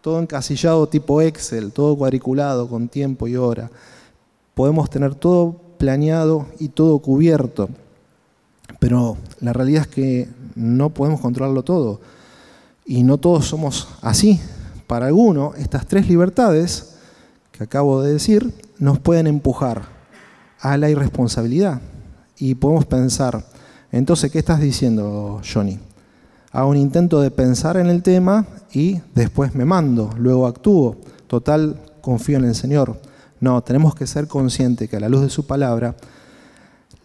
todo 0.00 0.20
encasillado 0.20 0.86
tipo 0.86 1.22
Excel, 1.22 1.72
todo 1.72 1.96
cuadriculado 1.96 2.68
con 2.68 2.88
tiempo 2.88 3.26
y 3.26 3.36
hora. 3.36 3.70
Podemos 4.54 4.90
tener 4.90 5.14
todo 5.14 5.65
planeado 5.76 6.46
y 6.58 6.68
todo 6.68 6.98
cubierto. 6.98 7.68
Pero 8.78 9.16
la 9.40 9.52
realidad 9.52 9.82
es 9.82 9.88
que 9.88 10.28
no 10.54 10.90
podemos 10.90 11.20
controlarlo 11.20 11.62
todo. 11.62 12.00
Y 12.84 13.02
no 13.02 13.18
todos 13.18 13.46
somos 13.46 13.88
así. 14.02 14.40
Para 14.86 15.06
algunos, 15.06 15.56
estas 15.56 15.86
tres 15.86 16.08
libertades 16.08 16.96
que 17.52 17.64
acabo 17.64 18.02
de 18.02 18.12
decir 18.12 18.52
nos 18.78 18.98
pueden 18.98 19.26
empujar 19.26 19.82
a 20.60 20.76
la 20.76 20.90
irresponsabilidad. 20.90 21.80
Y 22.38 22.54
podemos 22.54 22.84
pensar, 22.84 23.44
entonces, 23.90 24.30
¿qué 24.30 24.38
estás 24.38 24.60
diciendo, 24.60 25.40
Johnny? 25.52 25.78
Hago 26.52 26.70
un 26.70 26.76
intento 26.76 27.20
de 27.20 27.30
pensar 27.30 27.76
en 27.76 27.86
el 27.86 28.02
tema 28.02 28.46
y 28.72 29.00
después 29.14 29.54
me 29.54 29.64
mando, 29.64 30.10
luego 30.18 30.46
actúo. 30.46 30.96
Total, 31.26 31.80
confío 32.00 32.38
en 32.38 32.44
el 32.44 32.54
Señor. 32.54 33.00
No, 33.40 33.62
tenemos 33.62 33.94
que 33.94 34.06
ser 34.06 34.28
conscientes 34.28 34.88
que 34.88 34.96
a 34.96 35.00
la 35.00 35.08
luz 35.08 35.22
de 35.22 35.30
su 35.30 35.46
palabra, 35.46 35.94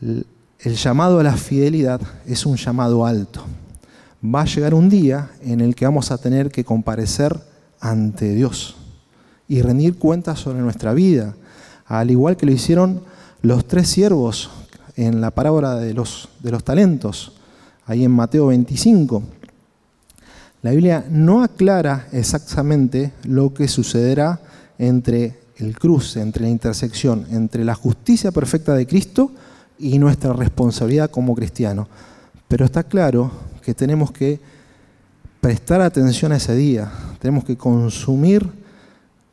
el 0.02 0.76
llamado 0.76 1.20
a 1.20 1.24
la 1.24 1.36
fidelidad 1.36 2.02
es 2.26 2.46
un 2.46 2.56
llamado 2.56 3.06
alto. 3.06 3.44
Va 4.24 4.42
a 4.42 4.46
llegar 4.46 4.74
un 4.74 4.90
día 4.90 5.32
en 5.42 5.62
el 5.62 5.76
que 5.76 5.86
vamos 5.86 6.12
a 6.12 6.18
tener 6.18 6.50
que 6.50 6.64
comparecer 6.64 7.38
ante 7.80 8.34
Dios 8.34 8.76
y 9.48 9.62
rendir 9.62 9.98
cuentas 9.98 10.40
sobre 10.40 10.60
nuestra 10.60 10.94
vida, 10.94 11.36
al 11.86 12.12
igual 12.12 12.38
que 12.38 12.46
lo 12.46 12.54
hicieron 12.54 13.02
los 13.42 13.68
tres 13.68 13.90
siervos 13.90 14.50
en 14.96 15.20
la 15.20 15.32
parábola 15.32 15.76
de 15.76 15.94
los, 15.94 16.30
de 16.40 16.52
los 16.52 16.64
talentos, 16.64 17.34
ahí 17.86 18.06
en 18.06 18.12
Mateo 18.12 18.48
25. 18.48 19.24
La 20.62 20.72
Biblia 20.72 21.04
no 21.10 21.44
aclara 21.44 22.08
exactamente 22.12 23.12
lo 23.24 23.54
que 23.54 23.68
sucederá 23.68 24.40
entre 24.78 25.41
el 25.62 25.78
cruce 25.78 26.22
entre 26.22 26.44
la 26.44 26.50
intersección 26.50 27.26
entre 27.32 27.64
la 27.64 27.76
justicia 27.76 28.32
perfecta 28.32 28.74
de 28.74 28.88
Cristo 28.88 29.32
y 29.80 29.98
nuestra 30.00 30.34
responsabilidad 30.34 31.10
como 31.10 31.36
cristianos. 31.36 31.88
Pero 32.48 32.66
está 32.66 32.84
claro 32.84 33.32
que 33.64 33.74
tenemos 33.74 34.12
que 34.12 34.40
prestar 35.40 35.82
atención 35.82 36.32
a 36.32 36.38
ese 36.38 36.56
día, 36.56 36.92
tenemos 37.20 37.44
que 37.44 37.58
consumir 37.58 38.48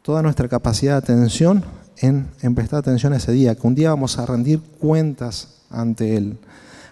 toda 0.03 0.23
nuestra 0.23 0.49
capacidad 0.49 0.93
de 0.93 0.99
atención 0.99 1.65
en, 1.99 2.29
en 2.41 2.55
prestar 2.55 2.79
atención 2.79 3.13
a 3.13 3.17
ese 3.17 3.33
día, 3.33 3.55
que 3.55 3.67
un 3.67 3.75
día 3.75 3.91
vamos 3.91 4.19
a 4.19 4.25
rendir 4.25 4.61
cuentas 4.61 5.49
ante 5.71 6.17
Él. 6.17 6.39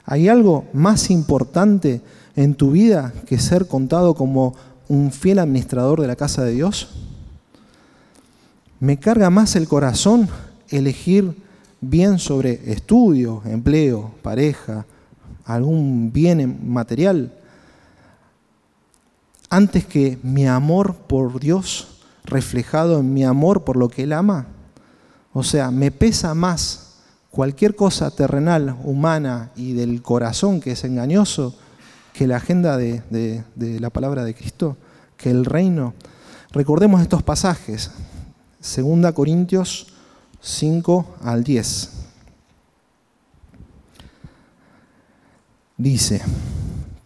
¿Hay 0.04 0.28
algo 0.28 0.66
más 0.72 1.10
importante 1.10 2.00
en 2.36 2.54
tu 2.54 2.72
vida 2.72 3.12
que 3.26 3.38
ser 3.38 3.66
contado 3.66 4.14
como 4.14 4.54
un 4.88 5.10
fiel 5.10 5.38
administrador 5.38 6.00
de 6.00 6.06
la 6.06 6.16
casa 6.16 6.44
de 6.44 6.52
Dios? 6.52 6.88
¿Me 8.86 9.00
carga 9.00 9.30
más 9.30 9.56
el 9.56 9.66
corazón 9.66 10.28
elegir 10.68 11.36
bien 11.80 12.20
sobre 12.20 12.70
estudio, 12.70 13.42
empleo, 13.44 14.14
pareja, 14.22 14.86
algún 15.44 16.12
bien 16.12 16.72
material, 16.72 17.32
antes 19.50 19.86
que 19.86 20.20
mi 20.22 20.46
amor 20.46 20.94
por 20.94 21.40
Dios 21.40 21.98
reflejado 22.22 23.00
en 23.00 23.12
mi 23.12 23.24
amor 23.24 23.64
por 23.64 23.76
lo 23.76 23.88
que 23.88 24.04
Él 24.04 24.12
ama? 24.12 24.46
O 25.32 25.42
sea, 25.42 25.72
me 25.72 25.90
pesa 25.90 26.36
más 26.36 27.00
cualquier 27.32 27.74
cosa 27.74 28.12
terrenal, 28.12 28.76
humana 28.84 29.50
y 29.56 29.72
del 29.72 30.00
corazón 30.00 30.60
que 30.60 30.70
es 30.70 30.84
engañoso 30.84 31.58
que 32.12 32.28
la 32.28 32.36
agenda 32.36 32.76
de, 32.76 33.02
de 33.10 33.80
la 33.80 33.90
palabra 33.90 34.22
de 34.22 34.36
Cristo, 34.36 34.76
que 35.16 35.30
el 35.30 35.44
reino. 35.44 35.92
Recordemos 36.52 37.02
estos 37.02 37.24
pasajes. 37.24 37.90
Segunda 38.66 39.12
Corintios 39.12 39.86
5 40.40 41.18
al 41.22 41.44
10. 41.44 41.90
Dice, 45.76 46.20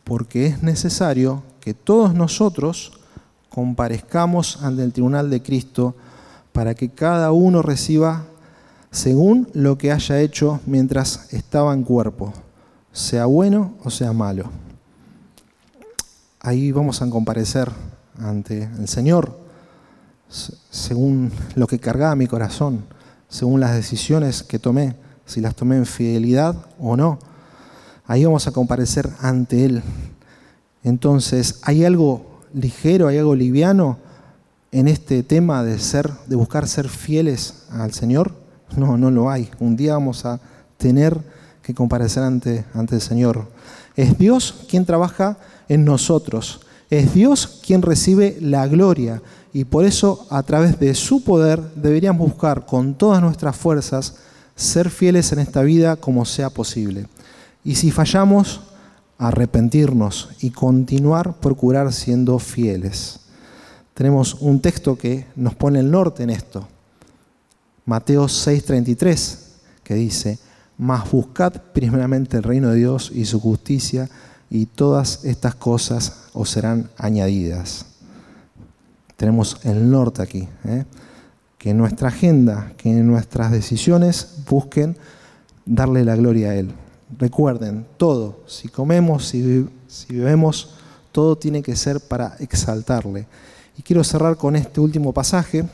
porque 0.05 0.47
es 0.47 0.63
necesario 0.63 1.43
que 1.61 1.75
todos 1.75 2.15
nosotros 2.15 2.93
comparezcamos 3.51 4.63
ante 4.63 4.83
el 4.83 4.95
tribunal 4.95 5.29
de 5.29 5.43
Cristo 5.43 5.95
para 6.55 6.75
que 6.75 6.89
cada 6.89 7.31
uno 7.31 7.61
reciba 7.61 8.25
según 8.91 9.47
lo 9.53 9.77
que 9.77 9.93
haya 9.93 10.19
hecho 10.19 10.61
mientras 10.65 11.31
estaba 11.31 11.75
en 11.75 11.83
cuerpo, 11.83 12.33
sea 12.91 13.27
bueno 13.27 13.75
o 13.85 13.91
sea 13.91 14.15
malo. 14.15 14.51
Ahí 16.41 16.73
vamos 16.73 17.03
a 17.03 17.11
comparecer 17.11 17.71
ante 18.17 18.63
el 18.63 18.89
Señor 18.89 19.40
según 20.31 21.33
lo 21.55 21.67
que 21.67 21.79
cargaba 21.79 22.15
mi 22.15 22.27
corazón, 22.27 22.85
según 23.29 23.61
las 23.61 23.75
decisiones 23.75 24.43
que 24.43 24.59
tomé, 24.59 24.95
si 25.27 25.41
las 25.41 25.55
tomé 25.55 25.77
en 25.77 25.87
fidelidad 25.87 26.57
o 26.79 26.97
no. 26.97 27.19
Ahí 28.07 28.25
vamos 28.25 28.47
a 28.47 28.53
comparecer 28.53 29.09
ante 29.21 29.65
Él. 29.65 29.83
Entonces, 30.83 31.61
¿hay 31.63 31.85
algo 31.85 32.41
ligero, 32.55 33.09
hay 33.09 33.19
algo 33.19 33.35
liviano 33.35 33.99
en 34.73 34.89
este 34.89 35.23
tema 35.23 35.63
de 35.63 35.79
ser, 35.79 36.11
de 36.27 36.37
buscar 36.37 36.67
ser 36.67 36.89
fieles 36.89 37.65
al 37.71 37.93
Señor? 37.93 38.35
No, 38.77 38.97
no 38.97 39.11
lo 39.11 39.31
hay. 39.31 39.51
Un 39.59 39.77
día 39.77 39.95
vamos 39.95 40.25
a 40.25 40.41
tener 40.77 41.19
que 41.63 41.75
comparecer 41.75 42.23
ante, 42.23 42.65
ante 42.75 42.97
el 42.97 43.01
Señor. 43.01 43.49
Es 43.97 44.17
Dios 44.17 44.65
quien 44.69 44.87
trabaja 44.87 45.37
en 45.69 45.85
nosotros. 45.85 46.61
Es 46.89 47.15
Dios 47.15 47.61
quien 47.65 47.83
recibe 47.83 48.37
la 48.41 48.67
gloria 48.67 49.23
y 49.53 49.65
por 49.65 49.85
eso 49.85 50.27
a 50.31 50.43
través 50.43 50.79
de 50.79 50.95
su 50.95 51.25
poder 51.25 51.61
deberíamos 51.75 52.29
buscar 52.29 52.67
con 52.67 52.95
todas 52.95 53.21
nuestras 53.21 53.57
fuerzas 53.57 54.15
ser 54.55 54.91
fieles 54.91 55.33
en 55.33 55.41
esta 55.41 55.63
vida 55.63 55.97
como 55.97 56.25
sea 56.25 56.51
posible. 56.51 57.07
Y 57.65 57.75
si 57.75 57.91
fallamos, 57.91 58.61
arrepentirnos 59.19 60.31
y 60.41 60.51
continuar 60.51 61.35
procurar 61.41 61.93
siendo 61.93 62.39
fieles. 62.39 63.21
Tenemos 63.95 64.35
un 64.35 64.61
texto 64.61 64.97
que 64.97 65.27
nos 65.37 65.55
pone 65.55 65.81
el 65.81 65.91
norte 65.91 66.23
en 66.23 66.31
esto. 66.31 66.67
Mateo 67.85 68.29
6:33, 68.29 69.39
que 69.83 69.95
dice, 69.95 70.39
mas 70.79 71.11
buscad 71.11 71.53
primeramente 71.75 72.37
el 72.37 72.45
reino 72.45 72.71
de 72.71 72.77
Dios 72.77 73.11
y 73.15 73.25
su 73.27 73.41
justicia, 73.41 74.09
y 74.49 74.67
todas 74.67 75.25
estas 75.25 75.55
cosas 75.55 76.15
os 76.33 76.51
serán 76.51 76.91
añadidas 76.97 77.90
tenemos 79.21 79.59
el 79.65 79.91
norte 79.91 80.23
aquí. 80.23 80.49
¿eh? 80.65 80.87
Que 81.59 81.75
nuestra 81.75 82.09
agenda, 82.09 82.73
que 82.79 82.89
nuestras 82.89 83.51
decisiones 83.53 84.39
busquen 84.49 84.97
darle 85.67 86.07
la 86.07 86.17
gloria 86.17 86.49
a 86.49 86.55
Él. 86.55 86.73
Recuerden, 87.19 87.87
todo, 87.99 88.41
si 88.47 88.69
comemos, 88.69 89.27
si, 89.27 89.69
si 89.87 90.15
bebemos, 90.15 90.71
todo 91.13 91.37
tiene 91.37 91.63
que 91.63 91.77
ser 91.77 92.01
para 92.01 92.35
exaltarle. 92.39 93.27
Y 93.77 93.83
quiero 93.83 94.03
cerrar 94.05 94.39
con 94.39 94.57
este 94.57 94.81
último 94.81 95.13
pasaje 95.13 95.69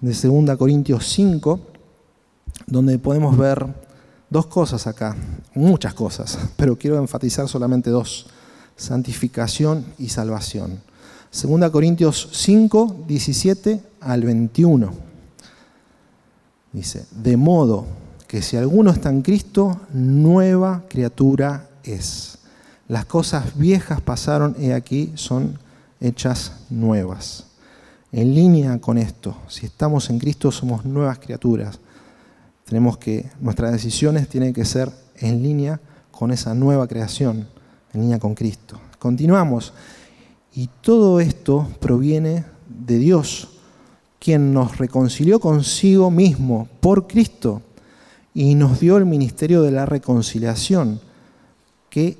de 0.00 0.28
2 0.28 0.56
Corintios 0.56 1.06
5, 1.06 1.60
donde 2.66 2.98
podemos 2.98 3.36
ver 3.36 3.66
dos 4.30 4.46
cosas 4.46 4.86
acá, 4.86 5.14
muchas 5.54 5.92
cosas, 5.92 6.38
pero 6.56 6.78
quiero 6.78 6.96
enfatizar 6.96 7.46
solamente 7.46 7.90
dos, 7.90 8.26
santificación 8.74 9.84
y 9.98 10.08
salvación. 10.08 10.80
2 11.34 11.70
Corintios 11.72 12.28
5, 12.32 13.06
17 13.08 13.80
al 14.00 14.22
21. 14.22 14.92
Dice, 16.72 17.06
de 17.10 17.36
modo 17.36 17.86
que 18.28 18.40
si 18.40 18.56
alguno 18.56 18.92
está 18.92 19.10
en 19.10 19.22
Cristo, 19.22 19.80
nueva 19.92 20.84
criatura 20.88 21.68
es. 21.82 22.38
Las 22.86 23.06
cosas 23.06 23.58
viejas 23.58 24.00
pasaron 24.00 24.54
y 24.60 24.70
aquí 24.70 25.10
son 25.16 25.58
hechas 26.00 26.52
nuevas. 26.70 27.46
En 28.12 28.32
línea 28.32 28.80
con 28.80 28.96
esto, 28.96 29.36
si 29.48 29.66
estamos 29.66 30.10
en 30.10 30.20
Cristo 30.20 30.52
somos 30.52 30.84
nuevas 30.84 31.18
criaturas. 31.18 31.80
Tenemos 32.64 32.96
que, 32.96 33.28
nuestras 33.40 33.72
decisiones 33.72 34.28
tienen 34.28 34.52
que 34.52 34.64
ser 34.64 34.88
en 35.16 35.42
línea 35.42 35.80
con 36.12 36.30
esa 36.30 36.54
nueva 36.54 36.86
creación, 36.86 37.48
en 37.92 38.02
línea 38.02 38.20
con 38.20 38.36
Cristo. 38.36 38.78
Continuamos. 39.00 39.72
Y 40.56 40.68
todo 40.82 41.18
esto 41.18 41.68
proviene 41.80 42.44
de 42.68 42.98
Dios, 42.98 43.48
quien 44.20 44.54
nos 44.54 44.78
reconcilió 44.78 45.40
consigo 45.40 46.10
mismo 46.10 46.68
por 46.80 47.08
Cristo 47.08 47.60
y 48.32 48.54
nos 48.54 48.78
dio 48.78 48.96
el 48.96 49.04
ministerio 49.04 49.62
de 49.62 49.72
la 49.72 49.84
reconciliación, 49.84 51.00
que 51.90 52.16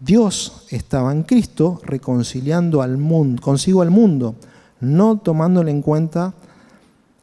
Dios 0.00 0.66
estaba 0.70 1.12
en 1.12 1.22
Cristo 1.22 1.80
reconciliando 1.84 2.82
al 2.82 2.98
mundo, 2.98 3.40
consigo 3.40 3.82
al 3.82 3.90
mundo, 3.90 4.34
no 4.80 5.16
tomándole 5.18 5.70
en 5.70 5.80
cuenta 5.80 6.34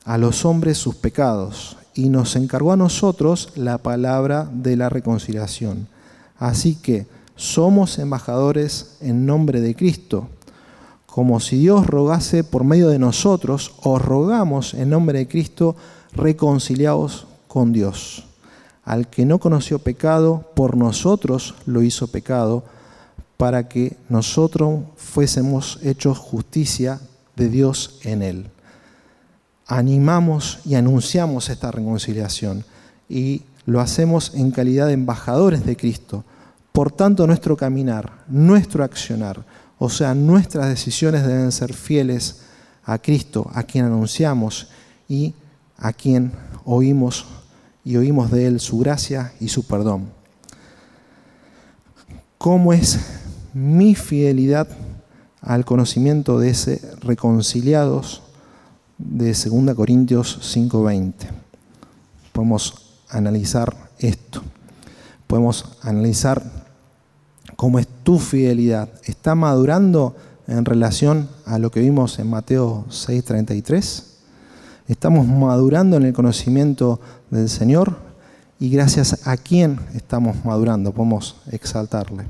a 0.04 0.18
los 0.18 0.46
hombres 0.46 0.78
sus 0.78 0.96
pecados, 0.96 1.78
y 1.94 2.10
nos 2.10 2.36
encargó 2.36 2.72
a 2.72 2.78
nosotros 2.78 3.52
la 3.56 3.78
palabra 3.78 4.50
de 4.52 4.76
la 4.78 4.90
reconciliación. 4.90 5.88
Así 6.38 6.76
que 6.76 7.06
somos 7.36 8.00
embajadores 8.00 8.98
en 9.02 9.26
nombre 9.26 9.62
de 9.62 9.76
Cristo 9.76 10.30
como 11.10 11.40
si 11.40 11.58
Dios 11.58 11.88
rogase 11.88 12.44
por 12.44 12.64
medio 12.64 12.90
de 12.90 13.00
nosotros, 13.00 13.74
os 13.82 14.02
rogamos 14.02 14.74
en 14.74 14.90
nombre 14.90 15.20
de 15.20 15.28
Cristo, 15.28 15.76
reconciliados 16.14 17.26
con 17.48 17.74
Dios. 17.74 18.26
Al 18.84 19.08
que 19.08 19.26
no 19.26 19.40
conoció 19.40 19.80
pecado, 19.80 20.52
por 20.56 20.78
nosotros 20.78 21.56
lo 21.66 21.82
hizo 21.82 22.08
pecado, 22.08 22.64
para 23.38 23.68
que 23.68 23.98
nosotros 24.10 24.82
fuésemos 24.98 25.80
hechos 25.84 26.18
justicia 26.18 27.00
de 27.36 27.50
Dios 27.50 28.00
en 28.04 28.22
él. 28.22 28.48
Animamos 29.66 30.60
y 30.66 30.76
anunciamos 30.76 31.50
esta 31.50 31.72
reconciliación 31.72 32.66
y 33.08 33.44
lo 33.66 33.80
hacemos 33.82 34.34
en 34.36 34.52
calidad 34.52 34.88
de 34.88 34.94
embajadores 34.94 35.66
de 35.66 35.78
Cristo. 35.78 36.24
Por 36.72 36.92
tanto, 36.92 37.26
nuestro 37.28 37.56
caminar, 37.56 38.26
nuestro 38.28 38.84
accionar, 38.84 39.44
o 39.80 39.90
sea, 39.90 40.14
nuestras 40.14 40.68
decisiones 40.68 41.26
deben 41.26 41.54
ser 41.54 41.74
fieles 41.74 42.42
a 42.84 42.98
Cristo, 42.98 43.50
a 43.54 43.64
quien 43.64 43.86
anunciamos 43.86 44.68
y 45.08 45.34
a 45.78 45.94
quien 45.94 46.34
oímos 46.66 47.26
y 47.86 47.96
oímos 47.96 48.30
de 48.30 48.46
Él 48.46 48.60
su 48.60 48.78
gracia 48.78 49.32
y 49.40 49.48
su 49.48 49.66
perdón. 49.66 50.12
¿Cómo 52.38 52.74
es 52.74 53.00
mi 53.54 53.96
fidelidad 53.96 54.68
al 55.42 55.64
conocimiento 55.64 56.40
de 56.40 56.50
ese 56.50 56.82
reconciliados 57.00 58.22
de 58.98 59.34
2 59.34 59.76
Corintios 59.76 60.40
5:20? 60.42 61.30
Podemos 62.34 62.98
analizar 63.10 63.76
esto. 63.98 64.42
Podemos 65.26 65.78
analizar 65.82 66.59
¿Cómo 67.60 67.78
es 67.78 67.90
tu 68.04 68.20
fidelidad? 68.20 68.88
¿Está 69.04 69.36
madurando 69.36 70.16
en 70.48 70.64
relación 70.64 71.28
a 71.46 71.60
lo 71.60 71.72
que 71.72 71.82
vimos 71.82 72.18
en 72.18 72.30
Mateo 72.30 72.86
6:33? 72.88 74.04
¿Estamos 74.88 75.28
madurando 75.28 75.98
en 75.98 76.04
el 76.04 76.14
conocimiento 76.14 77.02
del 77.30 77.50
Señor? 77.50 77.98
¿Y 78.62 78.70
gracias 78.70 79.28
a 79.28 79.36
quién 79.36 79.78
estamos 79.94 80.46
madurando? 80.46 80.94
Podemos 80.94 81.36
exaltarle. 81.52 82.28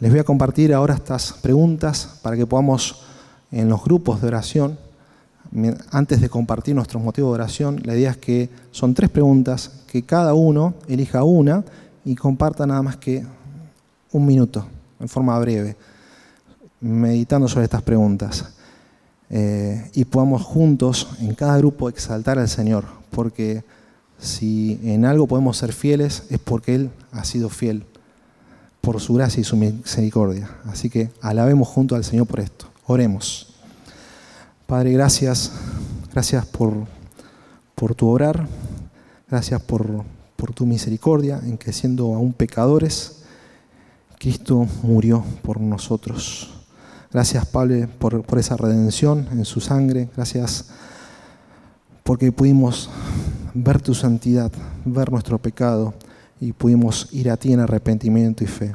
Les 0.00 0.10
voy 0.10 0.18
a 0.18 0.24
compartir 0.24 0.74
ahora 0.74 0.94
estas 0.94 1.34
preguntas 1.34 2.18
para 2.20 2.36
que 2.36 2.44
podamos 2.44 3.02
en 3.52 3.68
los 3.68 3.84
grupos 3.84 4.20
de 4.20 4.26
oración 4.26 4.78
antes 5.92 6.20
de 6.20 6.28
compartir 6.28 6.74
nuestros 6.74 7.00
motivos 7.00 7.30
de 7.30 7.34
oración, 7.34 7.80
la 7.84 7.94
idea 7.94 8.10
es 8.10 8.16
que 8.16 8.50
son 8.72 8.94
tres 8.94 9.10
preguntas, 9.10 9.84
que 9.86 10.02
cada 10.02 10.34
uno 10.34 10.74
elija 10.88 11.22
una 11.22 11.62
y 12.04 12.16
comparta 12.16 12.66
nada 12.66 12.82
más 12.82 12.96
que 12.96 13.24
un 14.16 14.26
minuto, 14.26 14.66
en 14.98 15.08
forma 15.08 15.38
breve, 15.38 15.76
meditando 16.80 17.48
sobre 17.48 17.64
estas 17.64 17.82
preguntas. 17.82 18.44
Eh, 19.28 19.90
y 19.94 20.04
podamos 20.04 20.42
juntos 20.42 21.08
en 21.20 21.34
cada 21.34 21.58
grupo 21.58 21.88
exaltar 21.88 22.38
al 22.38 22.48
Señor, 22.48 22.84
porque 23.10 23.64
si 24.18 24.80
en 24.84 25.04
algo 25.04 25.26
podemos 25.26 25.56
ser 25.56 25.72
fieles 25.72 26.24
es 26.30 26.38
porque 26.38 26.74
Él 26.74 26.90
ha 27.12 27.24
sido 27.24 27.48
fiel 27.48 27.84
por 28.80 29.00
su 29.00 29.14
gracia 29.14 29.40
y 29.40 29.44
su 29.44 29.56
misericordia. 29.56 30.48
Así 30.64 30.88
que 30.88 31.10
alabemos 31.20 31.68
junto 31.68 31.94
al 31.94 32.04
Señor 32.04 32.26
por 32.26 32.40
esto. 32.40 32.66
Oremos. 32.86 33.54
Padre, 34.66 34.92
gracias, 34.92 35.52
gracias 36.12 36.46
por, 36.46 36.72
por 37.74 37.94
tu 37.94 38.08
obrar, 38.08 38.48
gracias 39.28 39.60
por, 39.60 40.04
por 40.36 40.52
tu 40.52 40.66
misericordia 40.66 41.40
en 41.44 41.58
que 41.58 41.72
siendo 41.72 42.14
aún 42.14 42.32
pecadores, 42.32 43.15
Cristo 44.18 44.66
murió 44.82 45.24
por 45.42 45.60
nosotros. 45.60 46.50
Gracias, 47.12 47.46
Padre, 47.46 47.86
por, 47.86 48.22
por 48.24 48.38
esa 48.38 48.56
redención 48.56 49.28
en 49.30 49.44
su 49.44 49.60
sangre. 49.60 50.08
Gracias 50.16 50.66
porque 52.02 52.30
pudimos 52.32 52.88
ver 53.54 53.80
tu 53.80 53.94
santidad, 53.94 54.52
ver 54.84 55.10
nuestro 55.10 55.38
pecado 55.38 55.94
y 56.40 56.52
pudimos 56.52 57.08
ir 57.12 57.30
a 57.30 57.36
ti 57.36 57.52
en 57.52 57.60
arrepentimiento 57.60 58.44
y 58.44 58.46
fe. 58.46 58.74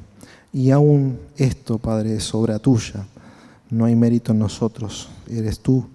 Y 0.54 0.72
aún 0.72 1.20
esto, 1.38 1.78
Padre, 1.78 2.16
es 2.16 2.34
obra 2.34 2.60
tuya. 2.60 3.06
No 3.70 3.86
hay 3.86 3.96
mérito 3.96 4.34
en 4.34 4.40
nosotros. 4.40 5.10
Eres 5.30 5.60
tú 5.60 5.86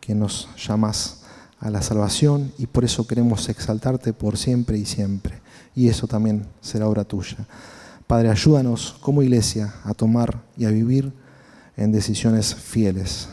que 0.00 0.14
nos 0.14 0.48
llamas 0.56 1.22
a 1.60 1.70
la 1.70 1.80
salvación 1.80 2.52
y 2.58 2.66
por 2.66 2.84
eso 2.84 3.06
queremos 3.06 3.48
exaltarte 3.48 4.12
por 4.12 4.36
siempre 4.36 4.76
y 4.76 4.84
siempre. 4.84 5.40
Y 5.74 5.88
eso 5.88 6.06
también 6.06 6.44
será 6.60 6.88
obra 6.88 7.04
tuya. 7.04 7.38
Padre, 8.12 8.28
ayúdanos 8.28 8.94
como 9.00 9.22
iglesia 9.22 9.72
a 9.84 9.94
tomar 9.94 10.42
y 10.54 10.66
a 10.66 10.68
vivir 10.68 11.14
en 11.78 11.92
decisiones 11.92 12.54
fieles. 12.54 13.26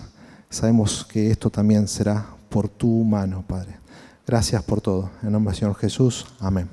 Sabemos 0.50 1.04
que 1.04 1.32
esto 1.32 1.50
también 1.50 1.86
será 1.86 2.26
por 2.48 2.70
tu 2.70 3.04
mano, 3.04 3.44
Padre. 3.46 3.76
Gracias 4.26 4.64
por 4.64 4.80
todo. 4.80 5.10
En 5.22 5.34
nombre 5.34 5.52
del 5.52 5.60
Señor 5.60 5.76
Jesús. 5.76 6.26
Amén. 6.40 6.70